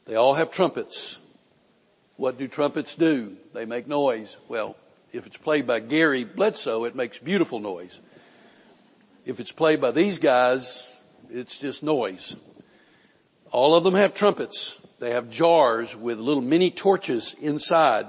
They 0.06 0.16
all 0.16 0.36
have 0.36 0.52
trumpets. 0.52 1.18
What 2.18 2.38
do 2.38 2.48
trumpets 2.48 2.96
do? 2.96 3.36
They 3.54 3.66
make 3.66 3.88
noise. 3.88 4.38
Well, 4.48 4.76
if 5.12 5.26
it's 5.26 5.38
played 5.38 5.66
by 5.66 5.80
Gary 5.80 6.24
Bledsoe, 6.24 6.84
it 6.84 6.96
makes 6.96 7.18
beautiful 7.18 7.60
noise. 7.60 8.02
If 9.26 9.40
it's 9.40 9.52
played 9.52 9.82
by 9.82 9.92
these 9.92 10.20
guys, 10.20 10.94
it's 11.32 11.58
just 11.58 11.84
noise. 11.84 12.36
All 13.52 13.76
of 13.76 13.84
them 13.84 13.96
have 13.96 14.14
trumpets. 14.14 14.80
They 15.00 15.12
have 15.12 15.30
jars 15.30 15.96
with 15.96 16.20
little 16.20 16.42
mini 16.42 16.70
torches 16.70 17.34
inside 17.42 18.06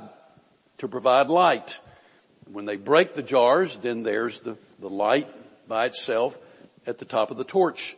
to 0.78 0.88
provide 0.88 1.28
light. 1.28 1.78
When 2.50 2.64
they 2.64 2.76
break 2.76 3.14
the 3.14 3.22
jars, 3.22 3.76
then 3.76 4.02
there's 4.02 4.40
the, 4.40 4.56
the 4.80 4.90
light 4.90 5.28
by 5.68 5.86
itself 5.86 6.38
at 6.86 6.98
the 6.98 7.04
top 7.04 7.30
of 7.30 7.36
the 7.36 7.44
torch. 7.44 7.96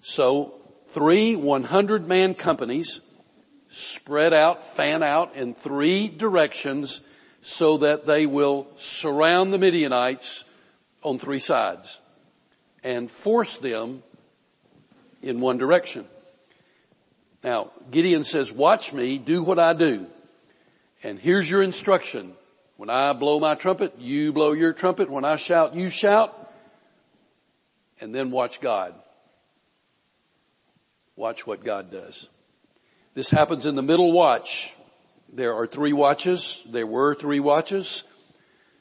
So 0.00 0.52
three 0.86 1.36
100 1.36 2.06
man 2.06 2.34
companies 2.34 3.00
spread 3.68 4.32
out, 4.32 4.64
fan 4.64 5.02
out 5.02 5.36
in 5.36 5.54
three 5.54 6.08
directions 6.08 7.00
so 7.42 7.78
that 7.78 8.06
they 8.06 8.26
will 8.26 8.66
surround 8.76 9.52
the 9.52 9.58
Midianites 9.58 10.44
on 11.02 11.18
three 11.18 11.38
sides 11.38 12.00
and 12.82 13.10
force 13.10 13.58
them 13.58 14.02
in 15.22 15.40
one 15.40 15.58
direction. 15.58 16.06
Now, 17.42 17.70
Gideon 17.90 18.24
says, 18.24 18.52
watch 18.52 18.92
me, 18.92 19.18
do 19.18 19.42
what 19.42 19.58
I 19.58 19.72
do. 19.72 20.06
And 21.02 21.18
here's 21.18 21.48
your 21.48 21.62
instruction. 21.62 22.34
When 22.76 22.90
I 22.90 23.12
blow 23.12 23.38
my 23.38 23.54
trumpet, 23.54 23.98
you 23.98 24.32
blow 24.32 24.52
your 24.52 24.72
trumpet. 24.72 25.10
When 25.10 25.24
I 25.24 25.36
shout, 25.36 25.74
you 25.74 25.90
shout. 25.90 26.34
And 28.00 28.14
then 28.14 28.30
watch 28.30 28.60
God. 28.60 28.94
Watch 31.16 31.46
what 31.46 31.64
God 31.64 31.90
does. 31.90 32.28
This 33.14 33.30
happens 33.30 33.66
in 33.66 33.74
the 33.74 33.82
middle 33.82 34.12
watch. 34.12 34.74
There 35.32 35.54
are 35.54 35.66
three 35.66 35.92
watches. 35.92 36.62
There 36.70 36.86
were 36.86 37.14
three 37.14 37.40
watches. 37.40 38.04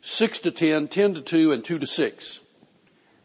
Six 0.02 0.40
to 0.40 0.52
ten, 0.52 0.88
ten 0.88 1.16
to 1.16 1.22
two, 1.22 1.52
and 1.52 1.66
two 1.66 1.80
to 1.80 1.88
six. 1.88 2.42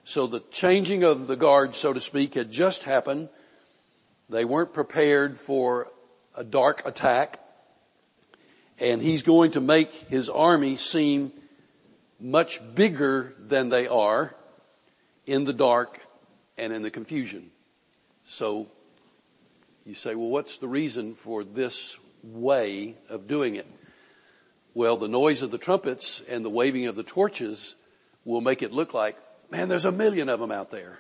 So 0.05 0.27
the 0.27 0.41
changing 0.51 1.05
of 1.05 1.27
the 1.27 1.37
guard, 1.37 1.77
so 1.77 1.93
to 1.93 2.01
speak, 2.01 2.35
had 2.35 2.51
just 2.51 2.85
happened. 2.85 3.29
They 4.31 4.45
weren't 4.45 4.73
prepared 4.73 5.37
for 5.37 5.89
a 6.35 6.43
dark 6.43 6.87
attack. 6.87 7.39
And 8.79 9.03
he's 9.03 9.23
going 9.23 9.53
to 9.53 9.61
make 9.61 9.93
his 10.09 10.31
army 10.31 10.77
seem 10.77 11.33
much 12.19 12.61
bigger 12.75 13.35
than 13.39 13.69
they 13.69 13.87
are 13.87 14.35
in 15.27 15.45
the 15.45 15.53
dark 15.53 16.01
and 16.59 16.73
in 16.73 16.83
the 16.83 16.91
confusion. 16.91 17.51
So 18.25 18.69
you 19.85 19.95
say, 19.95 20.15
well, 20.15 20.29
what's 20.29 20.59
the 20.59 20.69
reason 20.69 21.15
for 21.15 21.45
this 21.45 21.99
way 22.23 22.97
of 23.09 23.27
doing 23.27 23.57
it? 23.57 23.67
Well, 24.75 24.97
the 24.97 25.09
noise 25.09 25.43
of 25.43 25.51
the 25.51 25.59
trumpets 25.59 26.23
and 26.29 26.45
the 26.45 26.51
waving 26.51 26.87
of 26.87 26.97
the 26.97 27.03
torches 27.03 27.75
will 28.25 28.41
make 28.41 28.63
it 28.63 28.73
look 28.73 28.95
like 28.95 29.17
man, 29.53 29.69
there's 29.69 29.85
a 29.85 29.93
million 29.93 30.31
of 30.31 30.41
them 30.41 30.51
out 30.51 30.71
there. 30.71 30.99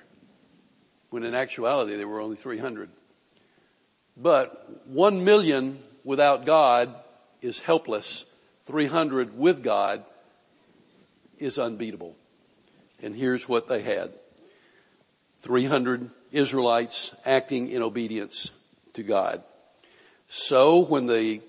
When 1.08 1.24
in 1.24 1.34
actuality, 1.34 1.96
there 1.96 2.06
were 2.06 2.20
only 2.20 2.36
300. 2.36 2.90
But 4.16 4.86
one 4.86 5.24
million 5.24 5.82
without 6.04 6.44
God 6.44 6.94
is 7.40 7.60
helpless. 7.60 8.26
300 8.64 9.36
with 9.36 9.62
God 9.62 10.04
is 11.38 11.58
unbeatable. 11.58 12.14
And 13.02 13.14
here's 13.14 13.48
what 13.48 13.68
they 13.68 13.82
had. 13.82 14.12
300 15.40 16.08
Israelites 16.30 17.14
acting 17.26 17.68
in 17.68 17.82
obedience 17.82 18.50
to 18.94 19.02
God. 19.02 19.42
So 20.28 20.80
when 20.80 21.06
the 21.06 21.40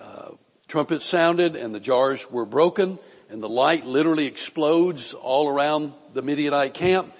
uh, 0.00 0.32
trumpet 0.68 1.02
sounded 1.02 1.56
and 1.56 1.74
the 1.74 1.80
jars 1.80 2.30
were 2.30 2.44
broken, 2.44 2.98
and 3.30 3.42
the 3.42 3.48
light 3.48 3.86
literally 3.86 4.26
explodes 4.26 5.14
all 5.14 5.48
around 5.48 5.92
the 6.14 6.22
Midianite 6.22 6.74
camp. 6.74 7.12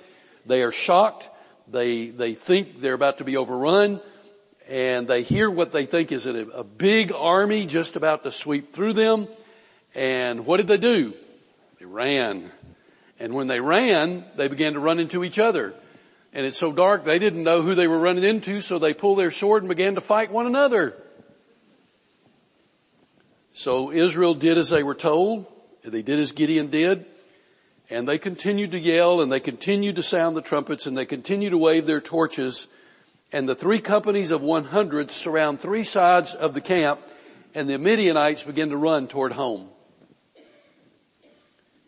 They 0.44 0.62
are 0.62 0.72
shocked. 0.72 1.28
They, 1.68 2.10
they 2.10 2.34
think 2.34 2.80
they're 2.80 2.94
about 2.94 3.18
to 3.18 3.24
be 3.24 3.36
overrun 3.36 4.00
and 4.68 5.06
they 5.06 5.22
hear 5.22 5.48
what 5.48 5.72
they 5.72 5.86
think 5.86 6.10
is 6.10 6.26
a, 6.26 6.36
a 6.36 6.64
big 6.64 7.12
army 7.12 7.66
just 7.66 7.96
about 7.96 8.24
to 8.24 8.32
sweep 8.32 8.72
through 8.72 8.94
them. 8.94 9.28
And 9.94 10.44
what 10.44 10.56
did 10.58 10.66
they 10.66 10.76
do? 10.76 11.14
They 11.78 11.84
ran. 11.84 12.50
And 13.18 13.34
when 13.34 13.46
they 13.46 13.60
ran, 13.60 14.24
they 14.36 14.48
began 14.48 14.74
to 14.74 14.80
run 14.80 14.98
into 14.98 15.24
each 15.24 15.38
other. 15.38 15.74
And 16.32 16.44
it's 16.44 16.58
so 16.58 16.72
dark 16.72 17.04
they 17.04 17.18
didn't 17.18 17.44
know 17.44 17.62
who 17.62 17.74
they 17.74 17.86
were 17.86 17.98
running 17.98 18.24
into, 18.24 18.60
so 18.60 18.78
they 18.78 18.92
pulled 18.92 19.18
their 19.18 19.30
sword 19.30 19.62
and 19.62 19.68
began 19.68 19.94
to 19.94 20.00
fight 20.00 20.30
one 20.30 20.46
another. 20.46 20.94
So 23.52 23.90
Israel 23.90 24.34
did 24.34 24.58
as 24.58 24.68
they 24.68 24.82
were 24.82 24.94
told. 24.94 25.46
They 25.82 26.02
did 26.02 26.18
as 26.18 26.32
Gideon 26.32 26.68
did. 26.68 27.06
And 27.88 28.06
they 28.06 28.18
continued 28.18 28.72
to 28.72 28.78
yell 28.78 29.20
and 29.20 29.32
they 29.32 29.40
continued 29.40 29.96
to 29.96 30.02
sound 30.02 30.36
the 30.36 30.42
trumpets 30.42 30.86
and 30.86 30.98
they 30.98 31.06
continued 31.06 31.50
to 31.50 31.58
wave 31.58 31.86
their 31.86 32.02
torches. 32.02 32.68
And 33.32 33.48
the 33.48 33.54
three 33.54 33.80
companies 33.80 34.30
of 34.30 34.42
100 34.42 35.10
surround 35.10 35.60
three 35.60 35.84
sides 35.84 36.34
of 36.34 36.52
the 36.52 36.60
camp 36.60 37.00
and 37.54 37.66
the 37.66 37.78
Midianites 37.78 38.42
begin 38.42 38.68
to 38.70 38.76
run 38.76 39.08
toward 39.08 39.32
home. 39.32 39.70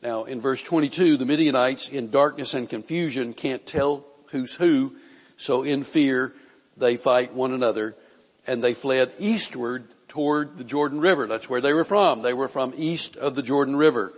Now 0.02 0.24
in 0.24 0.40
verse 0.40 0.62
22, 0.62 1.16
the 1.16 1.26
Midianites 1.26 1.88
in 1.88 2.10
darkness 2.10 2.54
and 2.54 2.68
confusion 2.68 3.34
can't 3.34 3.64
tell 3.66 4.04
who's 4.30 4.54
who. 4.54 4.94
So 5.36 5.62
in 5.62 5.82
fear, 5.82 6.32
they 6.76 6.96
fight 6.96 7.34
one 7.34 7.52
another 7.52 7.96
and 8.46 8.62
they 8.62 8.74
fled 8.74 9.12
eastward 9.18 9.84
toward 10.08 10.56
the 10.56 10.64
Jordan 10.64 11.00
River. 11.00 11.26
That's 11.26 11.48
where 11.50 11.60
they 11.60 11.72
were 11.72 11.84
from. 11.84 12.22
They 12.22 12.32
were 12.32 12.48
from 12.48 12.74
east 12.76 13.16
of 13.16 13.34
the 13.34 13.42
Jordan 13.42 13.76
River. 13.76 14.12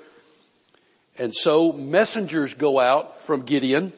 And 1.18 1.34
so 1.34 1.72
messengers 1.72 2.54
go 2.54 2.78
out 2.80 3.20
from 3.20 3.42
Gideon 3.42 3.92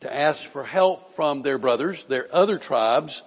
to 0.00 0.14
ask 0.14 0.46
for 0.46 0.64
help 0.64 1.10
from 1.10 1.42
their 1.42 1.58
brothers, 1.58 2.04
their 2.04 2.28
other 2.34 2.58
tribes, 2.58 3.22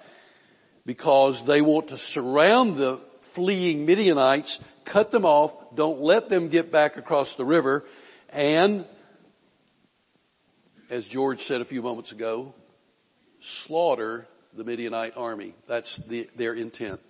because 0.85 1.45
they 1.45 1.61
want 1.61 1.87
to 1.87 1.97
surround 1.97 2.77
the 2.77 2.99
fleeing 3.21 3.85
Midianites, 3.85 4.63
cut 4.85 5.11
them 5.11 5.25
off, 5.25 5.75
don't 5.75 5.99
let 5.99 6.29
them 6.29 6.47
get 6.47 6.71
back 6.71 6.95
across 6.95 7.35
the 7.35 7.45
river, 7.45 7.83
and, 8.29 8.85
as 10.89 11.07
George 11.07 11.41
said 11.41 11.61
a 11.61 11.65
few 11.65 11.81
moments 11.81 12.11
ago, 12.11 12.53
slaughter 13.39 14.27
the 14.53 14.63
Midianite 14.63 15.17
army. 15.17 15.53
That's 15.67 15.97
the, 15.97 16.29
their 16.35 16.53
intent 16.53 17.01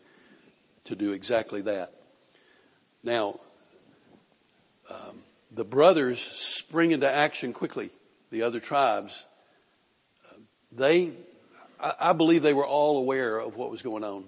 to 0.86 0.96
do 0.96 1.12
exactly 1.12 1.62
that. 1.62 1.94
Now, 3.04 3.40
um, 4.90 5.22
the 5.52 5.64
brothers 5.64 6.20
spring 6.20 6.92
into 6.92 7.10
action 7.10 7.54
quickly. 7.54 7.90
The 8.32 8.44
other 8.44 8.60
tribes, 8.60 9.26
they, 10.72 11.12
I, 11.80 11.94
I 12.00 12.14
believe 12.14 12.42
they 12.42 12.54
were 12.54 12.66
all 12.66 12.98
aware 12.98 13.38
of 13.38 13.56
what 13.56 13.72
was 13.72 13.82
going 13.82 14.04
on. 14.04 14.26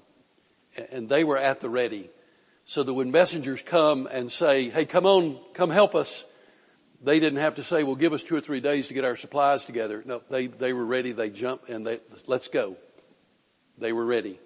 and 0.92 1.10
they 1.10 1.24
were 1.24 1.38
at 1.38 1.60
the 1.60 1.70
ready. 1.70 2.10
So 2.68 2.84
that 2.84 2.94
when 2.94 3.12
messengers 3.12 3.62
come 3.62 4.08
and 4.12 4.32
say, 4.32 4.70
hey, 4.70 4.86
come 4.86 5.06
on, 5.06 5.40
come 5.54 5.70
help 5.70 5.96
us, 5.96 6.26
they 7.02 7.20
didn't 7.20 7.40
have 7.40 7.56
to 7.56 7.64
say, 7.64 7.84
well, 7.84 7.96
give 7.96 8.14
us 8.14 8.24
two 8.24 8.36
or 8.36 8.42
three 8.42 8.60
days 8.60 8.90
to 8.90 8.94
get 8.94 9.06
our 9.06 9.16
supplies 9.16 9.66
together. 9.66 10.04
No, 10.06 10.22
they, 10.30 10.48
they 10.48 10.74
were 10.74 10.86
ready. 10.86 11.14
They 11.14 11.30
jumped 11.30 11.70
and 11.70 11.88
they, 11.88 12.00
let's 12.28 12.50
go. 12.50 12.76
They 13.80 13.94
were 13.94 14.06
ready. 14.06 14.38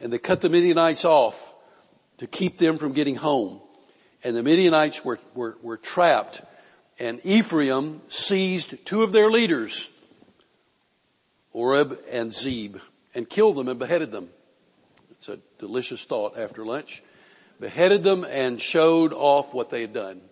And 0.00 0.12
they 0.12 0.18
cut 0.18 0.40
the 0.40 0.48
Midianites 0.48 1.04
off 1.04 1.54
to 2.18 2.26
keep 2.26 2.58
them 2.58 2.76
from 2.76 2.92
getting 2.92 3.16
home. 3.16 3.60
And 4.24 4.36
the 4.36 4.42
Midianites 4.42 5.04
were, 5.04 5.18
were, 5.34 5.56
were 5.62 5.76
trapped 5.76 6.42
and 7.00 7.24
Ephraim 7.24 8.02
seized 8.08 8.84
two 8.84 9.02
of 9.02 9.10
their 9.10 9.30
leaders, 9.30 9.88
Oreb 11.52 11.98
and 12.10 12.32
Zeb, 12.32 12.76
and 13.14 13.28
killed 13.28 13.56
them 13.56 13.68
and 13.68 13.78
beheaded 13.78 14.12
them. 14.12 14.28
It's 15.10 15.30
a 15.30 15.38
delicious 15.58 16.04
thought 16.04 16.38
after 16.38 16.64
lunch. 16.64 17.02
Beheaded 17.60 18.02
them 18.02 18.24
and 18.24 18.58
showed 18.58 19.12
off 19.12 19.52
what 19.52 19.68
they 19.68 19.82
had 19.82 19.92
done. 19.92 20.22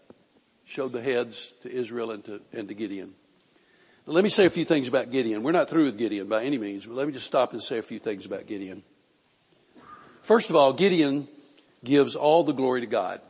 Showed 0.64 0.92
the 0.92 1.02
heads 1.02 1.52
to 1.62 1.70
Israel 1.70 2.11
and 2.11 2.25
to, 2.25 2.40
and 2.52 2.68
to 2.68 2.75
Gideon. 2.75 3.14
Now, 4.06 4.14
let 4.14 4.25
me 4.25 4.30
say 4.30 4.47
a 4.47 4.50
few 4.50 4.64
things 4.64 4.88
about 4.88 5.11
Gideon. 5.11 5.42
We're 5.42 5.52
not 5.52 5.68
through 5.68 5.85
with 5.85 5.99
Gideon 5.99 6.28
by 6.28 6.44
any 6.44 6.56
means, 6.56 6.87
but 6.87 6.97
let 6.97 7.06
me 7.06 7.12
just 7.12 7.26
stop 7.26 7.52
and 7.52 7.62
say 7.62 7.78
a 7.78 7.82
few 7.82 7.99
things 7.99 8.25
about 8.25 8.47
Gideon. 8.47 8.82
First 10.23 10.49
of 10.49 10.56
all, 10.56 10.73
Gideon 10.73 11.28
gives 11.85 12.16
all 12.16 12.44
the 12.44 12.52
glory 12.52 12.80
to 12.80 12.87
God. 12.87 13.20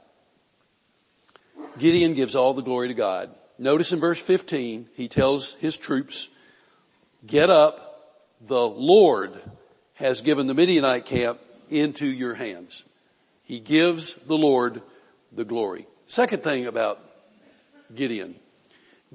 Gideon 1.79 2.15
gives 2.15 2.35
all 2.35 2.55
the 2.55 2.63
glory 2.63 2.89
to 2.89 2.95
God. 2.95 3.31
Notice 3.59 3.93
in 3.93 3.99
verse 3.99 4.21
15, 4.21 4.89
he 4.95 5.09
tells 5.09 5.55
his 5.55 5.77
troops, 5.77 6.29
get 7.27 7.51
up, 7.51 7.85
the 8.41 8.67
Lord 8.67 9.33
has 9.95 10.21
given 10.21 10.47
the 10.47 10.55
Midianite 10.55 11.07
camp 11.07 11.41
into 11.69 12.07
your 12.07 12.35
hands. 12.35 12.85
He 13.49 13.61
gives 13.61 14.13
the 14.13 14.37
Lord 14.37 14.83
the 15.33 15.47
glory. 15.47 15.87
Second 16.05 16.43
thing 16.43 16.67
about 16.67 17.01
Gideon. 17.95 18.35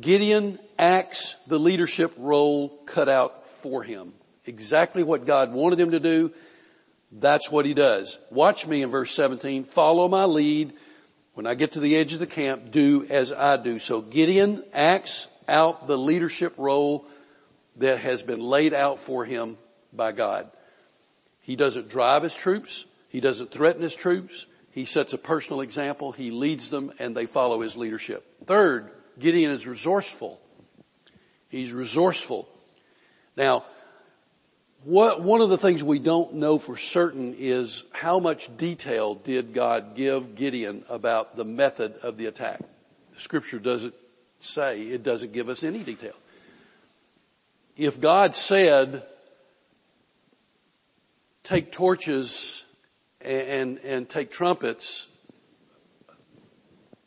Gideon 0.02 0.58
acts 0.80 1.36
the 1.46 1.60
leadership 1.60 2.12
role 2.18 2.70
cut 2.88 3.08
out 3.08 3.48
for 3.48 3.84
him. 3.84 4.12
Exactly 4.48 5.04
what 5.04 5.28
God 5.28 5.54
wanted 5.54 5.80
him 5.80 5.92
to 5.92 6.00
do. 6.00 6.32
That's 7.12 7.52
what 7.52 7.68
he 7.68 7.76
does. 7.76 8.18
Watch 8.32 8.66
me 8.66 8.82
in 8.82 8.90
verse 8.90 9.12
17. 9.12 9.66
Follow 9.66 10.08
my 10.08 10.26
lead. 10.26 10.74
When 11.36 11.46
I 11.46 11.54
get 11.54 11.74
to 11.74 11.80
the 11.80 11.96
edge 11.96 12.14
of 12.14 12.20
the 12.20 12.26
camp, 12.26 12.72
do 12.72 13.06
as 13.12 13.32
I 13.32 13.58
do. 13.58 13.78
So 13.78 14.02
Gideon 14.02 14.64
acts 14.74 15.28
out 15.48 15.86
the 15.86 15.98
leadership 15.98 16.56
role 16.58 17.06
that 17.76 18.00
has 18.00 18.24
been 18.24 18.42
laid 18.42 18.74
out 18.74 18.98
for 18.98 19.26
him 19.26 19.60
by 19.94 20.12
God. 20.12 20.50
He 21.42 21.56
doesn't 21.56 21.90
drive 21.90 22.24
his 22.24 22.36
troops. 22.36 22.86
He 23.14 23.22
doesn't 23.22 23.52
threaten 23.52 23.84
his 23.84 23.96
troops. 23.96 24.48
He 24.72 24.86
sets 24.86 25.14
a 25.14 25.20
personal 25.20 25.62
example. 25.62 26.12
He 26.12 26.32
leads 26.32 26.72
them 26.72 26.92
and 26.98 27.16
they 27.16 27.28
follow 27.28 27.62
his 27.62 27.78
leadership. 27.78 28.26
Third, 28.46 28.90
Gideon 29.20 29.52
is 29.52 29.68
resourceful. 29.68 30.42
He's 31.48 31.72
resourceful. 31.72 32.50
Now, 33.38 33.66
what, 34.84 35.22
one 35.22 35.42
of 35.42 35.52
the 35.52 35.60
things 35.60 35.84
we 35.84 36.00
don't 36.00 36.34
know 36.34 36.58
for 36.58 36.76
certain 36.76 37.36
is 37.38 37.84
how 37.94 38.18
much 38.18 38.58
detail 38.58 39.14
did 39.14 39.54
God 39.54 39.96
give 39.96 40.34
Gideon 40.34 40.84
about 40.90 41.38
the 41.38 41.46
method 41.46 41.98
of 42.02 42.18
the 42.18 42.26
attack? 42.26 42.62
The 43.14 43.20
scripture 43.22 43.60
doesn't 43.60 43.94
say, 44.40 44.82
it 44.82 45.04
doesn't 45.04 45.34
give 45.34 45.50
us 45.50 45.64
any 45.64 45.80
detail. 45.80 46.16
If 47.78 48.02
God 48.02 48.36
said, 48.36 49.04
take 51.44 51.72
torches 51.72 52.63
and, 53.24 53.78
and, 53.80 54.10
take 54.10 54.32
trumpets, 54.32 55.08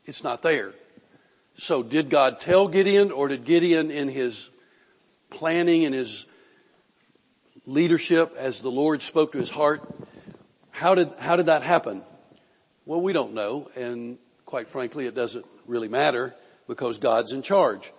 it's 0.04 0.24
not 0.24 0.42
there. 0.42 0.72
So 1.56 1.82
did 1.82 2.10
God 2.10 2.40
tell 2.40 2.68
Gideon 2.68 3.10
or 3.10 3.28
did 3.28 3.44
Gideon 3.44 3.90
in 3.90 4.08
his 4.08 4.50
planning 5.30 5.84
and 5.84 5.94
his 5.94 6.26
leadership 7.66 8.34
as 8.36 8.60
the 8.60 8.70
Lord 8.70 9.02
spoke 9.02 9.32
to 9.32 9.38
his 9.38 9.50
heart, 9.50 9.82
how 10.70 10.94
did, 10.94 11.10
how 11.18 11.36
did 11.36 11.46
that 11.46 11.62
happen? 11.62 12.02
Well, 12.84 13.00
we 13.00 13.12
don't 13.12 13.34
know 13.34 13.68
and 13.76 14.18
quite 14.44 14.68
frankly 14.68 15.06
it 15.06 15.14
doesn't 15.14 15.44
really 15.66 15.88
matter 15.88 16.34
because 16.68 16.98
God's 16.98 17.32
in 17.32 17.42
charge. 17.42 17.92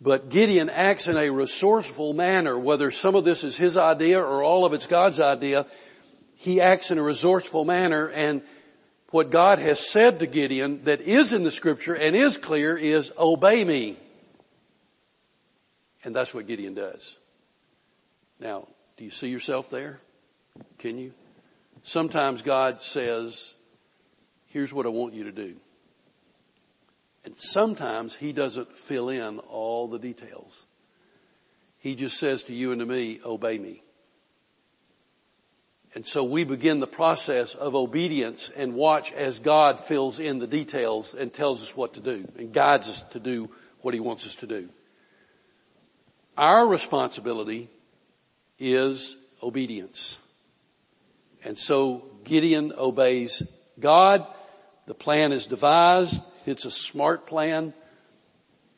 But 0.00 0.30
Gideon 0.30 0.70
acts 0.70 1.08
in 1.08 1.16
a 1.16 1.28
resourceful 1.30 2.14
manner, 2.14 2.58
whether 2.58 2.90
some 2.90 3.14
of 3.14 3.24
this 3.24 3.44
is 3.44 3.58
his 3.58 3.76
idea 3.76 4.18
or 4.18 4.42
all 4.42 4.64
of 4.64 4.72
it's 4.72 4.86
God's 4.86 5.20
idea. 5.20 5.66
He 6.40 6.58
acts 6.58 6.90
in 6.90 6.96
a 6.96 7.02
resourceful 7.02 7.66
manner 7.66 8.08
and 8.08 8.40
what 9.10 9.28
God 9.28 9.58
has 9.58 9.78
said 9.78 10.20
to 10.20 10.26
Gideon 10.26 10.84
that 10.84 11.02
is 11.02 11.34
in 11.34 11.44
the 11.44 11.50
scripture 11.50 11.92
and 11.92 12.16
is 12.16 12.38
clear 12.38 12.78
is 12.78 13.12
obey 13.18 13.62
me. 13.62 13.98
And 16.02 16.16
that's 16.16 16.32
what 16.32 16.46
Gideon 16.46 16.72
does. 16.72 17.14
Now, 18.38 18.66
do 18.96 19.04
you 19.04 19.10
see 19.10 19.28
yourself 19.28 19.68
there? 19.68 20.00
Can 20.78 20.96
you? 20.96 21.12
Sometimes 21.82 22.40
God 22.40 22.80
says, 22.80 23.52
here's 24.46 24.72
what 24.72 24.86
I 24.86 24.88
want 24.88 25.12
you 25.12 25.24
to 25.24 25.32
do. 25.32 25.56
And 27.26 27.36
sometimes 27.36 28.16
He 28.16 28.32
doesn't 28.32 28.74
fill 28.74 29.10
in 29.10 29.40
all 29.40 29.88
the 29.88 29.98
details. 29.98 30.64
He 31.80 31.94
just 31.94 32.18
says 32.18 32.44
to 32.44 32.54
you 32.54 32.72
and 32.72 32.80
to 32.80 32.86
me, 32.86 33.20
obey 33.26 33.58
me. 33.58 33.82
And 35.94 36.06
so 36.06 36.22
we 36.22 36.44
begin 36.44 36.78
the 36.78 36.86
process 36.86 37.54
of 37.54 37.74
obedience 37.74 38.48
and 38.50 38.74
watch 38.74 39.12
as 39.12 39.40
God 39.40 39.80
fills 39.80 40.20
in 40.20 40.38
the 40.38 40.46
details 40.46 41.14
and 41.14 41.32
tells 41.32 41.62
us 41.62 41.76
what 41.76 41.94
to 41.94 42.00
do 42.00 42.28
and 42.38 42.52
guides 42.52 42.88
us 42.88 43.02
to 43.10 43.20
do 43.20 43.50
what 43.80 43.94
He 43.94 44.00
wants 44.00 44.26
us 44.26 44.36
to 44.36 44.46
do. 44.46 44.68
Our 46.36 46.66
responsibility 46.66 47.68
is 48.58 49.16
obedience. 49.42 50.18
And 51.44 51.58
so 51.58 52.04
Gideon 52.24 52.72
obeys 52.78 53.42
God. 53.78 54.26
The 54.86 54.94
plan 54.94 55.32
is 55.32 55.46
devised. 55.46 56.20
It's 56.46 56.66
a 56.66 56.70
smart 56.70 57.26
plan. 57.26 57.74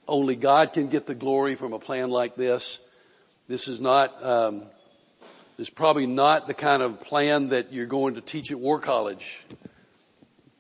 Only 0.08 0.36
God 0.36 0.72
can 0.72 0.88
get 0.88 1.06
the 1.06 1.14
glory 1.14 1.56
from 1.56 1.72
a 1.72 1.78
plan 1.78 2.10
like 2.10 2.36
this. 2.36 2.80
This 3.48 3.68
is 3.68 3.80
not 3.80 4.24
um, 4.24 4.62
is 5.58 5.70
probably 5.70 6.06
not 6.06 6.46
the 6.46 6.54
kind 6.54 6.82
of 6.82 7.00
plan 7.00 7.48
that 7.48 7.72
you're 7.72 7.86
going 7.86 8.14
to 8.14 8.20
teach 8.20 8.50
at 8.50 8.58
war 8.58 8.78
college. 8.78 9.44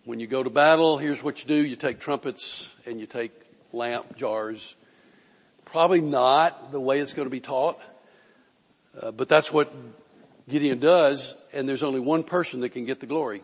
When 0.04 0.20
you 0.20 0.26
go 0.26 0.42
to 0.42 0.50
battle, 0.50 0.98
here's 0.98 1.22
what 1.22 1.42
you 1.42 1.48
do. 1.48 1.66
You 1.66 1.76
take 1.76 2.00
trumpets 2.00 2.74
and 2.86 3.00
you 3.00 3.06
take 3.06 3.32
lamp 3.72 4.16
jars. 4.16 4.74
Probably 5.64 6.00
not 6.00 6.72
the 6.72 6.80
way 6.80 6.98
it's 6.98 7.14
going 7.14 7.26
to 7.26 7.30
be 7.30 7.40
taught. 7.40 7.80
Uh, 9.00 9.10
but 9.10 9.28
that's 9.28 9.52
what 9.52 9.72
Gideon 10.48 10.78
does, 10.78 11.34
and 11.52 11.68
there's 11.68 11.82
only 11.82 12.00
one 12.00 12.24
person 12.24 12.60
that 12.60 12.70
can 12.70 12.84
get 12.84 13.00
the 13.00 13.06
glory. 13.06 13.42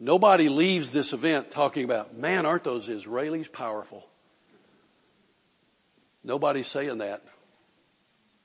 Nobody 0.00 0.48
leaves 0.48 0.90
this 0.90 1.12
event 1.12 1.52
talking 1.52 1.84
about, 1.84 2.16
man, 2.16 2.44
aren't 2.44 2.64
those 2.64 2.88
Israelis 2.88 3.52
powerful? 3.52 4.08
Nobody's 6.24 6.66
saying 6.66 6.98
that. 6.98 7.22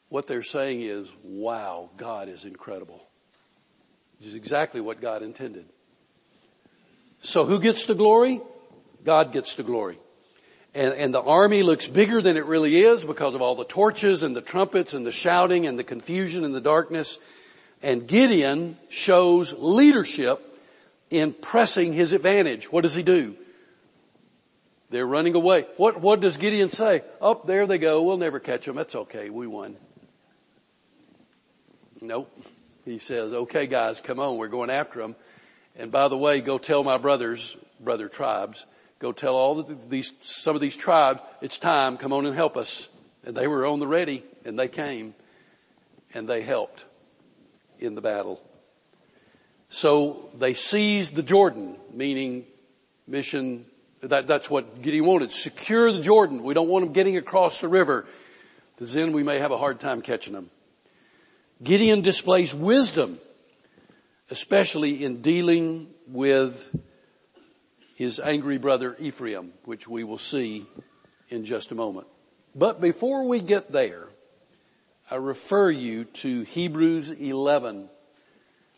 What 0.10 0.28
they're 0.28 0.44
saying 0.44 0.82
is, 0.82 1.12
wow, 1.24 1.90
God 1.98 2.30
is 2.30 2.46
incredible. 2.46 3.08
This 4.20 4.30
is 4.30 4.36
exactly 4.36 4.82
what 4.82 5.02
God 5.02 5.22
intended. 5.22 5.66
So 7.20 7.46
who 7.46 7.60
gets 7.60 7.86
the 7.86 7.96
glory? 7.96 8.42
God 9.04 9.32
gets 9.34 9.56
the 9.56 9.64
glory. 9.64 9.98
And, 10.74 10.94
and, 10.94 11.14
the 11.14 11.22
army 11.22 11.64
looks 11.64 11.88
bigger 11.88 12.22
than 12.22 12.38
it 12.38 12.46
really 12.46 12.78
is 12.78 13.06
because 13.06 13.34
of 13.34 13.42
all 13.42 13.56
the 13.56 13.66
torches 13.66 14.22
and 14.22 14.36
the 14.36 14.42
trumpets 14.42 14.94
and 14.94 15.06
the 15.06 15.12
shouting 15.12 15.66
and 15.66 15.80
the 15.80 15.84
confusion 15.84 16.44
and 16.44 16.54
the 16.54 16.62
darkness. 16.62 17.20
And 17.82 18.08
Gideon 18.08 18.78
shows 18.90 19.54
leadership 19.58 20.40
in 21.10 21.34
pressing 21.34 21.94
his 21.94 22.14
advantage. 22.14 22.72
What 22.72 22.82
does 22.82 22.94
he 22.94 23.02
do? 23.02 23.36
They're 24.90 25.08
running 25.08 25.36
away. 25.36 25.66
What, 25.78 26.00
what 26.00 26.20
does 26.20 26.38
Gideon 26.38 26.70
say? 26.70 26.98
Up 27.22 27.42
oh, 27.44 27.44
there 27.46 27.66
they 27.66 27.78
go. 27.78 28.04
We'll 28.04 28.18
never 28.18 28.40
catch 28.40 28.66
them. 28.66 28.76
That's 28.76 28.96
okay. 28.96 29.30
We 29.30 29.48
won. 29.48 29.78
Nope. 32.02 32.32
He 32.86 33.00
says, 33.00 33.34
okay 33.34 33.68
guys, 33.68 34.02
come 34.02 34.20
on. 34.20 34.38
We're 34.38 34.48
going 34.48 34.70
after 34.70 35.02
them. 35.02 35.16
And 35.76 35.92
by 35.92 36.08
the 36.08 36.18
way, 36.18 36.42
go 36.42 36.58
tell 36.58 36.84
my 36.84 36.98
brothers, 36.98 37.58
brother 37.80 38.08
tribes, 38.08 38.66
go 39.00 39.12
tell 39.12 39.36
all 39.36 39.62
these, 39.64 40.14
some 40.22 40.56
of 40.56 40.62
these 40.62 40.76
tribes, 40.76 41.20
it's 41.42 41.60
time, 41.60 41.98
come 41.98 42.14
on 42.14 42.26
and 42.26 42.36
help 42.36 42.58
us. 42.58 42.90
And 43.26 43.36
they 43.36 43.48
were 43.48 43.66
on 43.66 43.80
the 43.80 43.88
ready 43.88 44.24
and 44.46 44.58
they 44.58 44.68
came 44.68 45.14
and 46.14 46.28
they 46.28 46.42
helped 46.42 46.86
in 47.80 47.96
the 47.96 48.02
battle. 48.02 48.42
So 49.70 50.30
they 50.38 50.54
seized 50.54 51.14
the 51.14 51.24
Jordan, 51.24 51.78
meaning 51.94 52.46
mission, 53.06 53.66
that, 54.02 54.28
that's 54.28 54.50
what 54.50 54.82
Gideon 54.82 55.06
wanted. 55.06 55.32
Secure 55.32 55.92
the 55.92 56.02
Jordan. 56.02 56.44
We 56.44 56.54
don't 56.54 56.70
want 56.70 56.86
them 56.86 56.94
getting 56.94 57.18
across 57.18 57.60
the 57.60 57.68
river. 57.68 58.06
Because 58.76 58.94
then 58.94 59.12
we 59.12 59.24
may 59.24 59.40
have 59.40 59.52
a 59.52 59.58
hard 59.58 59.80
time 59.80 60.02
catching 60.02 60.34
them. 60.34 60.50
Gideon 61.64 62.02
displays 62.02 62.54
wisdom 62.54 63.20
especially 64.30 65.04
in 65.04 65.22
dealing 65.22 65.88
with 66.08 66.76
his 67.96 68.20
angry 68.20 68.58
brother 68.58 68.96
Ephraim, 69.00 69.54
which 69.66 69.88
we 69.88 70.04
will 70.04 70.18
see 70.18 70.66
in 71.30 71.46
just 71.46 71.72
a 71.72 71.76
moment. 71.76 72.08
But 72.54 72.82
before 72.82 73.28
we 73.28 73.40
get 73.40 73.72
there, 73.72 74.08
I 75.10 75.16
refer 75.16 75.70
you 75.70 76.06
to 76.06 76.42
Hebrews 76.42 77.12
11 77.12 77.90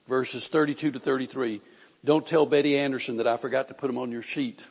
verses 0.08 0.48
32 0.48 0.92
to 0.92 1.00
33. 1.00 1.62
Don't 2.04 2.26
tell 2.26 2.46
Betty 2.46 2.78
Anderson 2.78 3.18
that 3.18 3.28
I 3.28 3.38
forgot 3.38 3.68
to 3.68 3.74
put 3.74 3.88
them 3.88 3.98
on 3.98 4.12
your 4.12 4.22
sheet. 4.22 4.64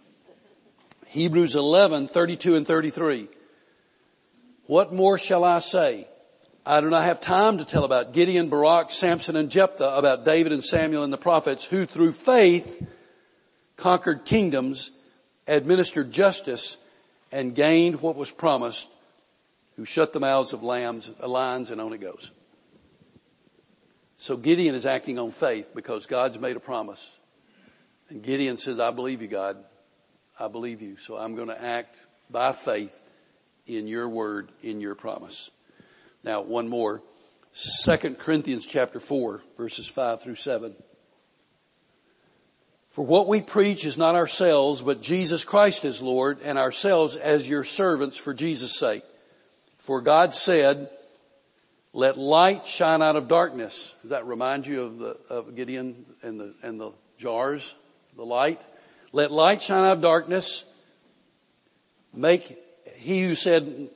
Hebrews 1.06 1.56
11, 1.56 2.08
32 2.08 2.56
and 2.56 2.66
33. 2.66 3.28
What 4.66 4.92
more 4.92 5.16
shall 5.18 5.44
I 5.44 5.60
say? 5.60 6.06
I 6.68 6.82
do 6.82 6.90
not 6.90 7.04
have 7.04 7.22
time 7.22 7.56
to 7.56 7.64
tell 7.64 7.84
about 7.84 8.12
Gideon, 8.12 8.50
Barak, 8.50 8.92
Samson, 8.92 9.36
and 9.36 9.50
Jephthah, 9.50 9.96
about 9.96 10.26
David 10.26 10.52
and 10.52 10.62
Samuel 10.62 11.02
and 11.02 11.10
the 11.10 11.16
prophets 11.16 11.64
who 11.64 11.86
through 11.86 12.12
faith 12.12 12.86
conquered 13.76 14.26
kingdoms, 14.26 14.90
administered 15.46 16.12
justice, 16.12 16.76
and 17.32 17.54
gained 17.54 18.02
what 18.02 18.16
was 18.16 18.30
promised, 18.30 18.86
who 19.76 19.86
shut 19.86 20.12
the 20.12 20.20
mouths 20.20 20.52
of 20.52 20.62
lambs, 20.62 21.10
uh, 21.22 21.26
lions, 21.26 21.70
and 21.70 21.80
on 21.80 21.94
it 21.94 22.02
goes. 22.02 22.32
So 24.16 24.36
Gideon 24.36 24.74
is 24.74 24.84
acting 24.84 25.18
on 25.18 25.30
faith 25.30 25.72
because 25.74 26.04
God's 26.04 26.38
made 26.38 26.56
a 26.56 26.60
promise. 26.60 27.16
And 28.10 28.22
Gideon 28.22 28.58
says, 28.58 28.78
I 28.78 28.90
believe 28.90 29.22
you, 29.22 29.28
God. 29.28 29.56
I 30.38 30.48
believe 30.48 30.82
you. 30.82 30.98
So 30.98 31.16
I'm 31.16 31.34
going 31.34 31.48
to 31.48 31.64
act 31.64 31.96
by 32.28 32.52
faith 32.52 33.02
in 33.66 33.86
your 33.86 34.06
word, 34.06 34.50
in 34.62 34.82
your 34.82 34.94
promise. 34.94 35.50
Now, 36.24 36.42
one 36.42 36.68
more. 36.68 37.02
Second 37.52 38.18
Corinthians 38.18 38.66
chapter 38.66 39.00
4, 39.00 39.42
verses 39.56 39.88
5 39.88 40.22
through 40.22 40.34
7. 40.36 40.74
For 42.90 43.04
what 43.04 43.28
we 43.28 43.40
preach 43.40 43.84
is 43.84 43.98
not 43.98 44.14
ourselves, 44.14 44.82
but 44.82 45.02
Jesus 45.02 45.44
Christ 45.44 45.84
is 45.84 46.02
Lord, 46.02 46.38
and 46.42 46.58
ourselves 46.58 47.16
as 47.16 47.48
your 47.48 47.64
servants 47.64 48.16
for 48.16 48.34
Jesus' 48.34 48.78
sake. 48.78 49.02
For 49.76 50.00
God 50.00 50.34
said, 50.34 50.90
let 51.92 52.16
light 52.16 52.66
shine 52.66 53.02
out 53.02 53.16
of 53.16 53.28
darkness. 53.28 53.94
Does 54.02 54.10
that 54.10 54.26
remind 54.26 54.66
you 54.66 54.82
of 54.82 54.98
the, 54.98 55.16
of 55.30 55.56
Gideon 55.56 56.06
and 56.22 56.38
the, 56.38 56.54
and 56.62 56.80
the 56.80 56.92
jars? 57.16 57.74
The 58.16 58.24
light? 58.24 58.60
Let 59.12 59.32
light 59.32 59.62
shine 59.62 59.84
out 59.84 59.96
of 59.96 60.00
darkness. 60.00 60.70
Make, 62.12 62.58
he 62.96 63.22
who 63.24 63.34
said, 63.34 63.88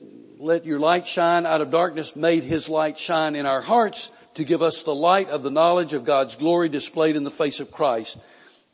let 0.43 0.67
your 0.67 0.81
light 0.81 1.07
shine 1.07 1.47
out 1.47 1.61
of 1.61 1.71
darkness 1.71 2.17
made 2.17 2.43
his 2.43 2.69
light 2.69 2.99
shine 2.99 3.37
in 3.37 3.47
our 3.47 3.61
hearts 3.61 4.11
to 4.35 4.43
give 4.43 4.61
us 4.61 4.83
the 4.83 4.95
light 4.95 5.29
of 5.29 5.45
the 5.45 5.53
knowledge 5.53 5.93
of 5.93 6.05
God's 6.05 6.35
glory 6.35 6.69
displayed 6.69 7.15
in 7.15 7.23
the 7.23 7.31
face 7.31 7.61
of 7.61 7.71
Christ. 7.71 8.19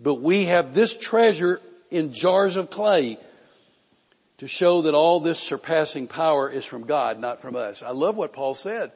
But 0.01 0.15
we 0.15 0.47
have 0.47 0.73
this 0.73 0.97
treasure 0.97 1.61
in 1.91 2.15
jars 2.15 2.57
of 2.57 2.71
clay 2.71 3.19
to 4.39 4.49
show 4.49 4.81
that 4.83 4.95
all 4.95 5.21
this 5.21 5.41
surpassing 5.41 6.07
power 6.07 6.49
is 6.49 6.65
from 6.65 6.87
God, 6.87 7.19
not 7.21 7.43
from 7.43 7.55
us. 7.55 7.83
I 7.83 7.91
love 7.91 8.17
what 8.17 8.33
Paul 8.33 8.55
said. 8.55 8.91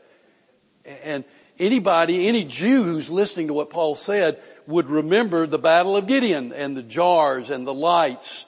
And 1.05 1.25
anybody, 1.59 2.27
any 2.27 2.45
Jew 2.47 2.85
who's 2.85 3.11
listening 3.11 3.49
to 3.49 3.55
what 3.55 3.69
Paul 3.69 3.97
said 3.97 4.41
would 4.67 4.89
remember 4.89 5.47
the 5.47 5.59
battle 5.59 5.95
of 5.95 6.07
Gideon 6.07 6.55
and 6.55 6.75
the 6.75 6.83
jars 6.83 7.51
and 7.51 7.67
the 7.67 7.75
lights. 7.75 8.47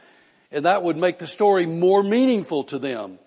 And 0.50 0.64
that 0.64 0.82
would 0.82 0.96
make 0.96 1.18
the 1.18 1.26
story 1.26 1.66
more 1.66 2.02
meaningful 2.02 2.64
to 2.64 2.78
them 2.78 3.18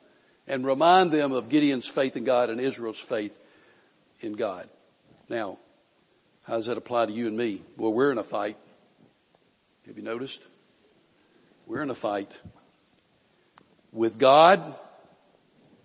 and 0.47 0.65
remind 0.65 1.11
them 1.11 1.31
of 1.31 1.49
Gideon's 1.49 1.87
faith 1.87 2.15
in 2.15 2.23
God 2.23 2.49
and 2.49 2.59
Israel's 2.59 2.99
faith 2.99 3.39
in 4.21 4.33
God. 4.33 4.69
Now, 5.29 5.57
how 6.43 6.53
does 6.53 6.67
that 6.67 6.77
apply 6.77 7.07
to 7.07 7.11
you 7.11 7.27
and 7.27 7.37
me? 7.37 7.61
Well, 7.75 7.93
we're 7.93 8.11
in 8.11 8.17
a 8.17 8.23
fight. 8.23 8.57
Have 9.85 9.97
you 9.97 10.03
noticed? 10.03 10.41
We're 11.65 11.81
in 11.81 11.89
a 11.89 11.95
fight. 11.95 12.37
With 13.91 14.17
God, 14.17 14.75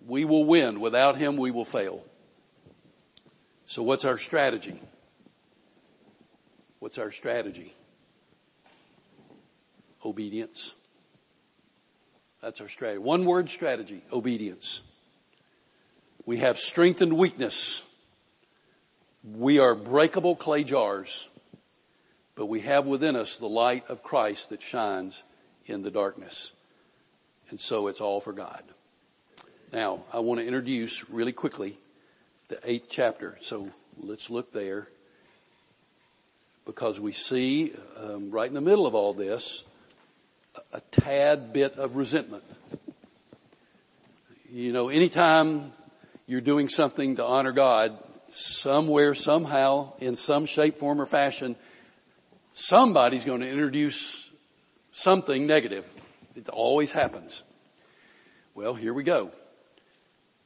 we 0.07 0.23
will 0.23 0.45
win. 0.45 0.79
Without 0.79 1.17
Him, 1.17 1.35
we 1.35 1.51
will 1.51 1.65
fail. 1.65 2.03
So 3.65 3.83
what's 3.83 4.05
our 4.05 4.17
strategy? 4.17 4.79
What's 6.79 6.97
our 6.97 7.11
strategy? 7.11 7.73
Obedience. 10.05 10.73
That's 12.43 12.59
our 12.59 12.67
strategy. 12.67 12.97
One 12.97 13.23
word 13.23 13.49
strategy, 13.49 14.01
obedience. 14.11 14.81
We 16.25 16.39
have 16.39 16.57
strength 16.59 17.01
and 17.01 17.17
weakness. 17.17 17.89
We 19.23 19.59
are 19.59 19.73
breakable 19.73 20.35
clay 20.35 20.65
jars, 20.65 21.29
but 22.35 22.47
we 22.47 22.59
have 22.59 22.85
within 22.85 23.15
us 23.15 23.37
the 23.37 23.47
light 23.47 23.85
of 23.87 24.03
Christ 24.03 24.49
that 24.49 24.61
shines 24.61 25.23
in 25.67 25.83
the 25.83 25.89
darkness. 25.89 26.51
And 27.49 27.61
so 27.61 27.87
it's 27.87 28.01
all 28.01 28.19
for 28.19 28.33
God. 28.33 28.63
Now, 29.71 30.01
I 30.11 30.19
want 30.19 30.41
to 30.41 30.45
introduce 30.45 31.09
really 31.09 31.31
quickly 31.31 31.77
the 32.49 32.59
eighth 32.65 32.87
chapter. 32.89 33.37
So 33.39 33.69
let's 33.97 34.29
look 34.29 34.51
there 34.51 34.89
because 36.65 36.99
we 36.99 37.13
see 37.13 37.71
um, 38.03 38.31
right 38.31 38.49
in 38.49 38.53
the 38.53 38.59
middle 38.59 38.85
of 38.85 38.95
all 38.95 39.13
this 39.13 39.63
a, 40.73 40.81
tad 40.91 41.53
bit 41.53 41.77
of 41.77 41.95
resentment. 41.95 42.43
You 44.51 44.71
know, 44.71 44.89
anytime 44.89 45.71
you're 46.27 46.41
doing 46.41 46.69
something 46.69 47.15
to 47.17 47.25
honor 47.25 47.51
God, 47.51 47.97
somewhere, 48.27 49.15
somehow, 49.15 49.93
in 49.99 50.15
some 50.15 50.45
shape, 50.45 50.77
form, 50.77 51.01
or 51.01 51.05
fashion, 51.05 51.55
somebody's 52.51 53.25
going 53.25 53.41
to 53.41 53.49
introduce 53.49 54.29
something 54.91 55.47
negative. 55.47 55.87
It 56.35 56.49
always 56.49 56.91
happens. 56.91 57.43
Well, 58.55 58.73
here 58.73 58.93
we 58.93 59.03
go. 59.03 59.31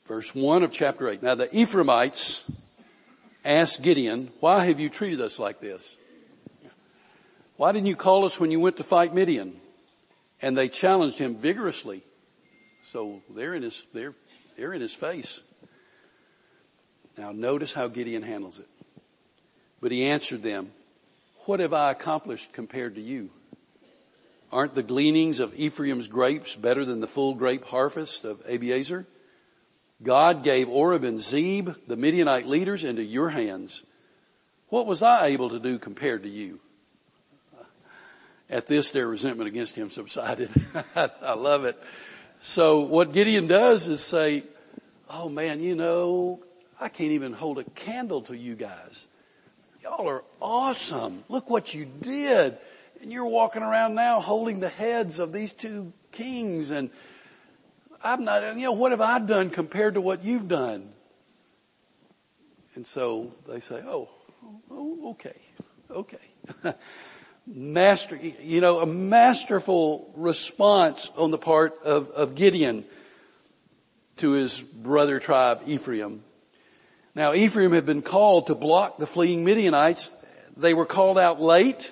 Verse 0.05 0.33
1 0.33 0.63
of 0.63 0.71
chapter 0.71 1.09
8. 1.09 1.21
Now 1.21 1.35
the 1.35 1.53
Ephraimites 1.55 2.49
asked 3.43 3.83
Gideon, 3.83 4.31
why 4.39 4.65
have 4.65 4.79
you 4.79 4.89
treated 4.89 5.19
us 5.19 5.39
like 5.39 5.59
this? 5.59 5.95
Why 7.57 7.71
didn't 7.71 7.87
you 7.87 7.95
call 7.95 8.23
us 8.23 8.39
when 8.39 8.51
you 8.51 8.59
went 8.59 8.77
to 8.77 8.83
fight 8.83 9.13
Midian? 9.13 9.59
And 10.41 10.57
they 10.57 10.69
challenged 10.69 11.17
him 11.17 11.35
vigorously. 11.35 12.03
So 12.83 13.21
they're 13.29 13.55
in 13.55 13.63
his, 13.63 13.85
they're, 13.93 14.13
they're 14.55 14.73
in 14.73 14.81
his 14.81 14.93
face. 14.93 15.41
Now 17.17 17.31
notice 17.31 17.73
how 17.73 17.87
Gideon 17.87 18.23
handles 18.23 18.59
it. 18.59 18.67
But 19.81 19.91
he 19.91 20.05
answered 20.05 20.43
them, 20.43 20.71
what 21.45 21.59
have 21.59 21.73
I 21.73 21.91
accomplished 21.91 22.53
compared 22.53 22.95
to 22.95 23.01
you? 23.01 23.29
Aren't 24.51 24.75
the 24.75 24.83
gleanings 24.83 25.39
of 25.39 25.57
Ephraim's 25.59 26.07
grapes 26.07 26.55
better 26.55 26.85
than 26.85 26.99
the 26.99 27.07
full 27.07 27.35
grape 27.35 27.65
harvest 27.65 28.23
of 28.23 28.45
Abiezer? 28.45 29.05
God 30.03 30.43
gave 30.43 30.69
Oreb 30.69 31.03
and 31.03 31.19
Zeeb, 31.19 31.75
the 31.87 31.97
Midianite 31.97 32.47
leaders, 32.47 32.83
into 32.83 33.03
your 33.03 33.29
hands. 33.29 33.83
What 34.69 34.85
was 34.85 35.01
I 35.01 35.27
able 35.27 35.49
to 35.49 35.59
do 35.59 35.79
compared 35.79 36.23
to 36.23 36.29
you? 36.29 36.59
At 38.49 38.65
this, 38.65 38.91
their 38.91 39.07
resentment 39.07 39.47
against 39.49 39.75
him 39.75 39.89
subsided. 39.89 40.49
I 40.95 41.33
love 41.33 41.65
it. 41.65 41.81
So 42.39 42.81
what 42.81 43.11
Gideon 43.11 43.47
does 43.47 43.87
is 43.87 44.01
say, 44.01 44.43
oh 45.09 45.27
man, 45.27 45.59
you 45.59 45.75
know, 45.75 46.41
I 46.79 46.89
can't 46.89 47.11
even 47.11 47.33
hold 47.33 47.57
a 47.57 47.63
candle 47.63 48.21
to 48.23 48.37
you 48.37 48.55
guys. 48.55 49.07
Y'all 49.81 50.07
are 50.07 50.23
awesome. 50.41 51.23
Look 51.27 51.49
what 51.49 51.73
you 51.73 51.85
did. 51.85 52.57
And 53.01 53.11
you're 53.11 53.27
walking 53.27 53.63
around 53.63 53.95
now 53.95 54.21
holding 54.21 54.59
the 54.59 54.69
heads 54.69 55.19
of 55.19 55.33
these 55.33 55.53
two 55.53 55.91
kings 56.11 56.71
and 56.71 56.89
I'm 58.03 58.23
not, 58.23 58.55
you 58.57 58.65
know, 58.65 58.73
what 58.73 58.91
have 58.91 59.01
I 59.01 59.19
done 59.19 59.49
compared 59.49 59.95
to 59.95 60.01
what 60.01 60.23
you've 60.23 60.47
done? 60.47 60.89
And 62.75 62.85
so 62.85 63.33
they 63.47 63.59
say, 63.59 63.81
oh, 63.87 64.09
oh 64.69 65.11
okay, 65.11 65.35
okay. 65.89 66.17
Master, 67.49 68.17
you 68.17 68.59
know, 68.59 68.79
a 68.79 68.85
masterful 68.85 70.11
response 70.17 71.09
on 71.17 71.31
the 71.31 71.37
part 71.37 71.81
of, 71.85 72.09
of 72.09 72.35
Gideon 72.35 72.83
to 74.17 74.31
his 74.31 74.59
brother 74.59 75.17
tribe, 75.21 75.61
Ephraim. 75.65 76.23
Now 77.15 77.33
Ephraim 77.33 77.71
had 77.71 77.85
been 77.85 78.01
called 78.01 78.47
to 78.47 78.55
block 78.55 78.97
the 78.97 79.07
fleeing 79.07 79.45
Midianites. 79.45 80.13
They 80.57 80.73
were 80.73 80.85
called 80.85 81.17
out 81.17 81.39
late, 81.39 81.89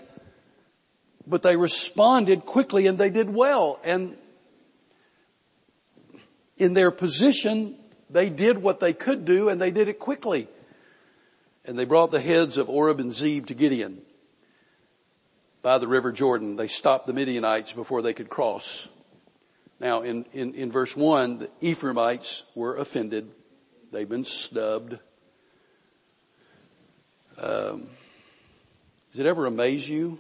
but 1.26 1.42
they 1.42 1.56
responded 1.56 2.46
quickly 2.46 2.86
and 2.86 2.98
they 2.98 3.10
did 3.10 3.34
well. 3.34 3.80
And 3.86 4.18
in 6.58 6.74
their 6.74 6.92
position, 6.92 7.78
they 8.10 8.30
did 8.30 8.58
what 8.58 8.82
they 8.82 8.92
could 8.92 9.24
do 9.24 9.48
and 9.48 9.62
they 9.62 9.72
did 9.72 9.88
it 9.88 10.00
quickly. 10.00 10.50
And 11.64 11.80
they 11.80 11.86
brought 11.86 12.12
the 12.12 12.20
heads 12.20 12.58
of 12.58 12.70
Oreb 12.70 13.00
and 13.00 13.12
Zeeb 13.12 13.46
to 13.46 13.54
Gideon 13.54 14.02
by 15.66 15.80
the 15.80 15.88
river 15.88 16.12
Jordan. 16.12 16.58
They 16.58 16.68
stopped 16.68 17.08
the 17.08 17.14
Midianites 17.14 17.74
before 17.74 18.04
they 18.04 18.14
could 18.14 18.30
cross. 18.30 18.88
Now 19.80 20.04
in, 20.04 20.28
in, 20.32 20.54
in 20.54 20.72
verse 20.72 20.96
one, 20.96 21.40
the 21.40 21.50
Ephraimites 21.60 22.44
were 22.54 22.78
offended. 22.78 23.32
They've 23.92 24.08
been 24.08 24.26
snubbed. 24.26 25.00
Um, 27.42 27.88
Does 29.10 29.22
it 29.22 29.26
ever 29.26 29.48
amaze 29.48 29.90
you, 29.90 30.20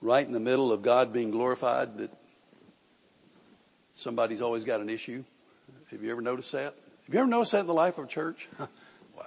right 0.00 0.26
in 0.26 0.32
the 0.32 0.40
middle 0.40 0.72
of 0.72 0.80
God 0.80 1.12
being 1.12 1.30
glorified, 1.30 1.98
that 1.98 2.10
somebody's 3.92 4.40
always 4.40 4.64
got 4.64 4.80
an 4.80 4.88
issue? 4.88 5.24
Have 5.90 6.02
you 6.02 6.10
ever 6.10 6.22
noticed 6.22 6.52
that? 6.52 6.74
Have 7.04 7.14
you 7.14 7.20
ever 7.20 7.28
noticed 7.28 7.52
that 7.52 7.60
in 7.60 7.66
the 7.66 7.74
life 7.74 7.98
of 7.98 8.04
a 8.04 8.08
church? 8.08 8.48
well, 8.58 9.26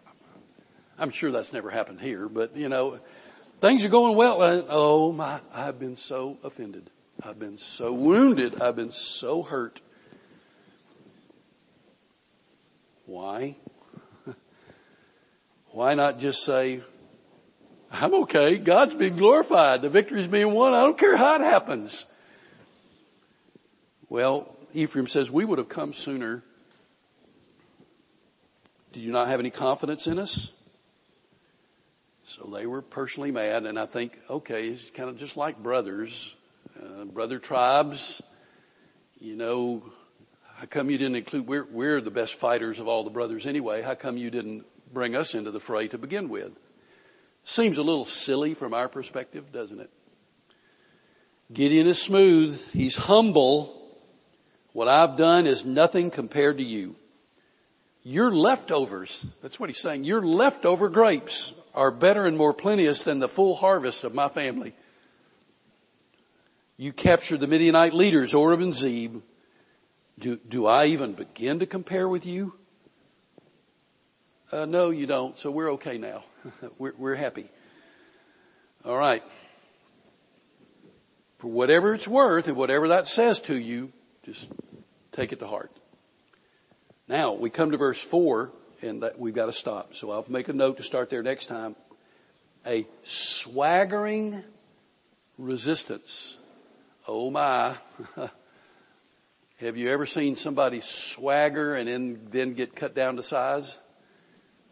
I'm 0.98 1.12
sure 1.12 1.32
that's 1.32 1.54
never 1.54 1.70
happened 1.70 2.02
here, 2.02 2.28
but 2.28 2.58
you 2.58 2.70
know, 2.70 3.00
things 3.60 3.86
are 3.86 3.90
going 3.90 4.16
well. 4.16 4.42
And, 4.42 4.66
oh 4.70 5.12
my, 5.12 5.40
I've 5.54 5.80
been 5.80 5.96
so 5.96 6.38
offended. 6.44 6.90
I've 7.26 7.40
been 7.40 7.58
so 7.58 7.92
wounded. 7.92 8.62
I've 8.62 8.76
been 8.76 8.92
so 8.92 9.44
hurt. 9.44 9.82
Why? 13.06 13.58
Why 15.72 15.96
not 15.96 16.20
just 16.20 16.44
say, 16.44 16.82
I'm 17.92 18.14
okay. 18.14 18.58
God's 18.58 18.94
being 18.94 19.18
glorified. 19.18 19.82
The 19.82 19.90
victory's 19.90 20.28
being 20.28 20.52
won. 20.54 20.74
I 20.74 20.82
don't 20.82 20.98
care 20.98 21.18
how 21.18 21.36
it 21.36 21.42
happens. 21.42 22.06
Well, 24.08 24.56
Ephraim 24.74 25.08
says, 25.08 25.30
we 25.30 25.46
would 25.46 25.58
have 25.58 25.70
come 25.70 25.94
sooner. 25.94 26.44
Do 28.92 29.02
you 29.02 29.12
not 29.12 29.28
have 29.28 29.40
any 29.40 29.50
confidence 29.50 30.08
in 30.08 30.18
us? 30.18 30.52
So 32.30 32.44
they 32.44 32.68
were 32.68 32.84
personally 32.84 33.32
mad 33.32 33.66
and 33.66 33.80
I 33.80 33.88
think, 33.88 34.20
okay, 34.30 34.68
it's 34.68 34.92
kind 34.92 35.10
of 35.10 35.18
just 35.18 35.36
like 35.36 35.58
brothers, 35.58 36.36
uh, 36.80 37.06
brother 37.06 37.40
tribes. 37.40 38.22
You 39.20 39.36
know, 39.36 39.82
how 40.58 40.68
come 40.68 40.92
you 40.92 41.00
didn't 41.00 41.16
include, 41.16 41.48
we're, 41.48 41.66
we're 41.66 42.02
the 42.02 42.12
best 42.12 42.36
fighters 42.36 42.80
of 42.80 42.88
all 42.88 43.04
the 43.04 43.10
brothers 43.10 43.48
anyway. 43.48 43.82
How 43.82 43.96
come 43.96 44.16
you 44.16 44.30
didn't 44.30 44.68
bring 44.94 45.16
us 45.16 45.34
into 45.34 45.50
the 45.50 45.60
fray 45.60 45.88
to 45.88 45.98
begin 45.98 46.30
with? 46.30 46.56
Seems 47.46 47.80
a 47.80 47.84
little 47.84 48.06
silly 48.06 48.54
from 48.54 48.76
our 48.76 48.88
perspective, 48.88 49.52
doesn't 49.52 49.80
it? 49.80 49.90
Gideon 51.52 51.88
is 51.88 52.00
smooth. 52.00 52.64
He's 52.70 52.96
humble. 52.96 53.76
What 54.74 54.88
I've 54.88 55.18
done 55.18 55.48
is 55.48 55.66
nothing 55.66 56.12
compared 56.12 56.60
to 56.60 56.64
you. 56.64 56.96
Your 58.04 58.30
leftovers, 58.30 59.26
that's 59.42 59.60
what 59.60 59.70
he's 59.70 59.80
saying, 59.80 60.04
your 60.04 60.22
leftover 60.22 60.90
grapes 60.90 61.54
are 61.80 61.92
better 61.92 62.26
and 62.26 62.38
more 62.38 62.54
plenteous 62.54 63.04
than 63.04 63.20
the 63.20 63.28
full 63.30 63.56
harvest 63.56 64.04
of 64.04 64.14
my 64.14 64.28
family. 64.28 64.74
You 66.76 66.92
captured 66.92 67.40
the 67.40 67.48
Midianite 67.48 67.94
leaders, 67.94 68.34
Oreb 68.34 68.60
and 68.60 68.76
Zeb. 68.76 69.22
Do, 70.20 70.36
do 70.36 70.66
I 70.66 70.88
even 70.88 71.14
begin 71.14 71.60
to 71.60 71.66
compare 71.66 72.10
with 72.10 72.26
you? 72.26 72.54
Uh, 74.52 74.66
no, 74.66 74.90
you 74.90 75.08
don't. 75.08 75.40
So 75.40 75.52
we're 75.52 75.72
okay 75.74 75.98
now. 75.98 76.26
we're, 76.78 76.94
we're 76.98 77.16
happy. 77.16 77.46
All 78.84 78.98
right. 78.98 79.24
For 81.38 81.48
whatever 81.48 81.94
it's 81.94 82.10
worth 82.10 82.50
and 82.50 82.58
whatever 82.58 82.90
that 82.90 83.08
says 83.08 83.40
to 83.42 83.56
you, 83.56 83.94
just 84.24 84.52
take 85.14 85.32
it 85.32 85.40
to 85.40 85.48
heart. 85.48 85.72
Now 87.08 87.32
we 87.32 87.50
come 87.50 87.72
to 87.72 87.78
verse 87.78 88.02
four 88.02 88.52
and 88.82 89.04
that 89.04 89.20
we've 89.20 89.34
got 89.34 89.48
to 89.48 89.54
stop. 89.54 89.96
So 89.96 90.12
I'll 90.12 90.26
make 90.28 90.50
a 90.50 90.54
note 90.54 90.78
to 90.78 90.84
start 90.84 91.10
there 91.10 91.24
next 91.24 91.48
time. 91.48 91.76
A 92.66 92.86
swaggering 93.04 94.44
resistance. 95.38 96.38
Oh 97.08 97.32
my. 97.32 97.76
Have 99.60 99.76
you 99.76 99.90
ever 99.90 100.06
seen 100.06 100.36
somebody 100.36 100.80
swagger 100.80 101.76
and 101.76 101.88
then, 101.88 102.28
then 102.32 102.54
get 102.54 102.76
cut 102.76 102.96
down 102.96 103.18
to 103.18 103.24
size? 103.24 103.78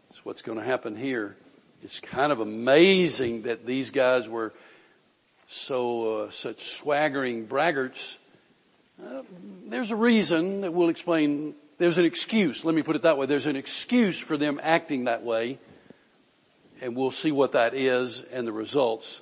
That's 0.08 0.24
what's 0.24 0.42
going 0.42 0.58
to 0.58 0.64
happen 0.64 0.96
here. 0.96 1.36
It's 1.82 2.00
kind 2.00 2.32
of 2.32 2.40
amazing 2.40 3.42
that 3.42 3.66
these 3.66 3.90
guys 3.90 4.28
were 4.28 4.52
so, 5.46 6.22
uh, 6.22 6.30
such 6.30 6.60
swaggering 6.60 7.46
braggarts. 7.46 8.16
Uh, 9.02 9.22
there's 9.66 9.90
a 9.90 9.96
reason 9.96 10.62
that 10.62 10.72
we'll 10.72 10.88
explain. 10.88 11.54
There's 11.78 11.96
an 11.96 12.04
excuse. 12.04 12.64
Let 12.64 12.74
me 12.74 12.82
put 12.82 12.96
it 12.96 13.02
that 13.02 13.16
way. 13.16 13.26
There's 13.26 13.46
an 13.46 13.54
excuse 13.56 14.18
for 14.18 14.36
them 14.36 14.60
acting 14.62 15.04
that 15.04 15.22
way. 15.22 15.58
And 16.80 16.96
we'll 16.96 17.12
see 17.12 17.32
what 17.32 17.52
that 17.52 17.74
is 17.74 18.22
and 18.22 18.46
the 18.46 18.52
results 18.52 19.20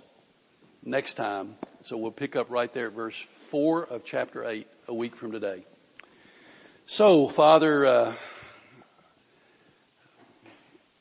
next 0.83 1.15
time. 1.15 1.57
So 1.83 1.97
we'll 1.97 2.11
pick 2.11 2.35
up 2.35 2.51
right 2.51 2.73
there 2.73 2.87
at 2.89 2.93
verse 2.95 3.21
four 3.21 3.85
of 3.85 4.05
chapter 4.05 4.45
eight 4.45 4.67
a 4.89 4.95
week 4.95 5.15
from 5.17 5.33
today. 5.33 5.65
So, 6.87 7.29
Father, 7.29 7.85
uh, 7.85 8.13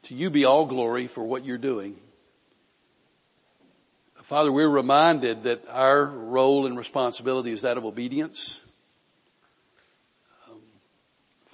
to 0.04 0.14
you 0.14 0.30
be 0.30 0.44
all 0.44 0.66
glory 0.66 1.08
for 1.08 1.24
what 1.24 1.46
you're 1.46 1.58
doing. 1.58 1.96
Father, 4.16 4.52
we're 4.52 4.68
reminded 4.68 5.44
that 5.44 5.64
our 5.70 6.06
role 6.06 6.66
and 6.66 6.78
responsibility 6.78 7.52
is 7.52 7.62
that 7.62 7.78
of 7.78 7.86
obedience. 7.86 8.65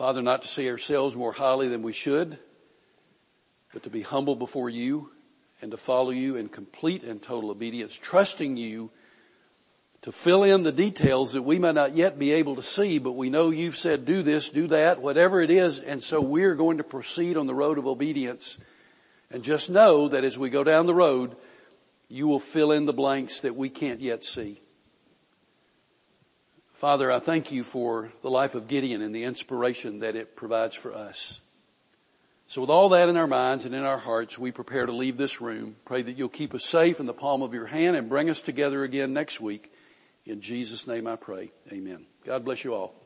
Father, 0.02 0.24
not 0.24 0.42
to 0.42 0.48
see 0.48 0.68
ourselves 0.68 1.16
more 1.16 1.32
highly 1.32 1.68
than 1.68 1.84
we 1.84 1.94
should, 1.94 2.40
but 3.72 3.84
to 3.84 3.90
be 3.92 4.02
humble 4.02 4.36
before 4.36 4.68
you 4.68 5.12
and 5.62 5.70
to 5.70 5.78
follow 5.78 6.10
you 6.10 6.38
in 6.38 6.50
complete 6.50 7.04
and 7.04 7.22
total 7.22 7.52
obedience, 7.52 7.96
trusting 8.02 8.58
you 8.58 8.90
to 10.02 10.12
fill 10.12 10.42
in 10.42 10.64
the 10.64 10.72
details 10.72 11.34
that 11.34 11.44
we 11.44 11.60
may 11.60 11.72
not 11.72 11.96
yet 11.96 12.18
be 12.18 12.32
able 12.32 12.56
to 12.56 12.64
see, 12.64 12.98
but 12.98 13.12
we 13.12 13.30
know 13.30 13.52
you've 13.52 13.78
said 13.78 14.04
do 14.04 14.24
this, 14.24 14.50
do 14.50 14.66
that, 14.66 15.00
whatever 15.00 15.40
it 15.40 15.52
is, 15.52 15.78
and 15.78 16.02
so 16.02 16.20
we're 16.20 16.56
going 16.56 16.78
to 16.78 16.84
proceed 16.84 17.38
on 17.38 17.46
the 17.46 17.54
road 17.54 17.78
of 17.78 17.86
obedience. 17.86 18.58
And 19.30 19.44
just 19.44 19.70
know 19.70 20.08
that 20.08 20.24
as 20.24 20.36
we 20.36 20.50
go 20.50 20.64
down 20.64 20.88
the 20.88 20.96
road, 20.96 21.36
you 22.10 22.28
will 22.28 22.40
fill 22.40 22.72
in 22.72 22.88
the 22.88 22.92
blanks 22.92 23.42
that 23.42 23.56
we 23.56 23.70
can't 23.70 24.02
yet 24.02 24.24
see. 24.24 24.62
Father, 26.74 27.12
I 27.12 27.20
thank 27.20 27.52
you 27.52 27.64
for 27.64 28.12
the 28.22 28.30
life 28.30 28.56
of 28.56 28.68
Gideon 28.68 29.02
and 29.02 29.14
the 29.14 29.24
inspiration 29.24 30.00
that 30.00 30.16
it 30.16 30.36
provides 30.36 30.76
for 30.76 30.94
us. 30.94 31.42
So 32.48 32.62
with 32.62 32.70
all 32.70 32.90
that 32.90 33.08
in 33.08 33.18
our 33.18 33.28
minds 33.28 33.66
and 33.66 33.74
in 33.74 33.84
our 33.84 33.98
hearts, 33.98 34.38
we 34.38 34.52
prepare 34.52 34.86
to 34.86 34.92
leave 34.92 35.18
this 35.18 35.40
room. 35.40 35.78
Pray 35.86 36.02
that 36.02 36.18
you'll 36.18 36.30
keep 36.30 36.54
us 36.54 36.66
safe 36.66 37.00
in 37.00 37.06
the 37.06 37.14
palm 37.14 37.42
of 37.42 37.54
your 37.54 37.68
hand 37.68 37.96
and 37.96 38.10
bring 38.10 38.30
us 38.30 38.42
together 38.42 38.84
again 38.84 39.14
next 39.14 39.40
week 39.40 39.72
in 40.26 40.42
Jesus' 40.42 40.88
name 40.88 41.08
I 41.08 41.16
pray. 41.16 41.52
Amen. 41.72 42.06
God 42.24 42.46
bless 42.46 42.64
you 42.64 42.74
all. 42.74 43.01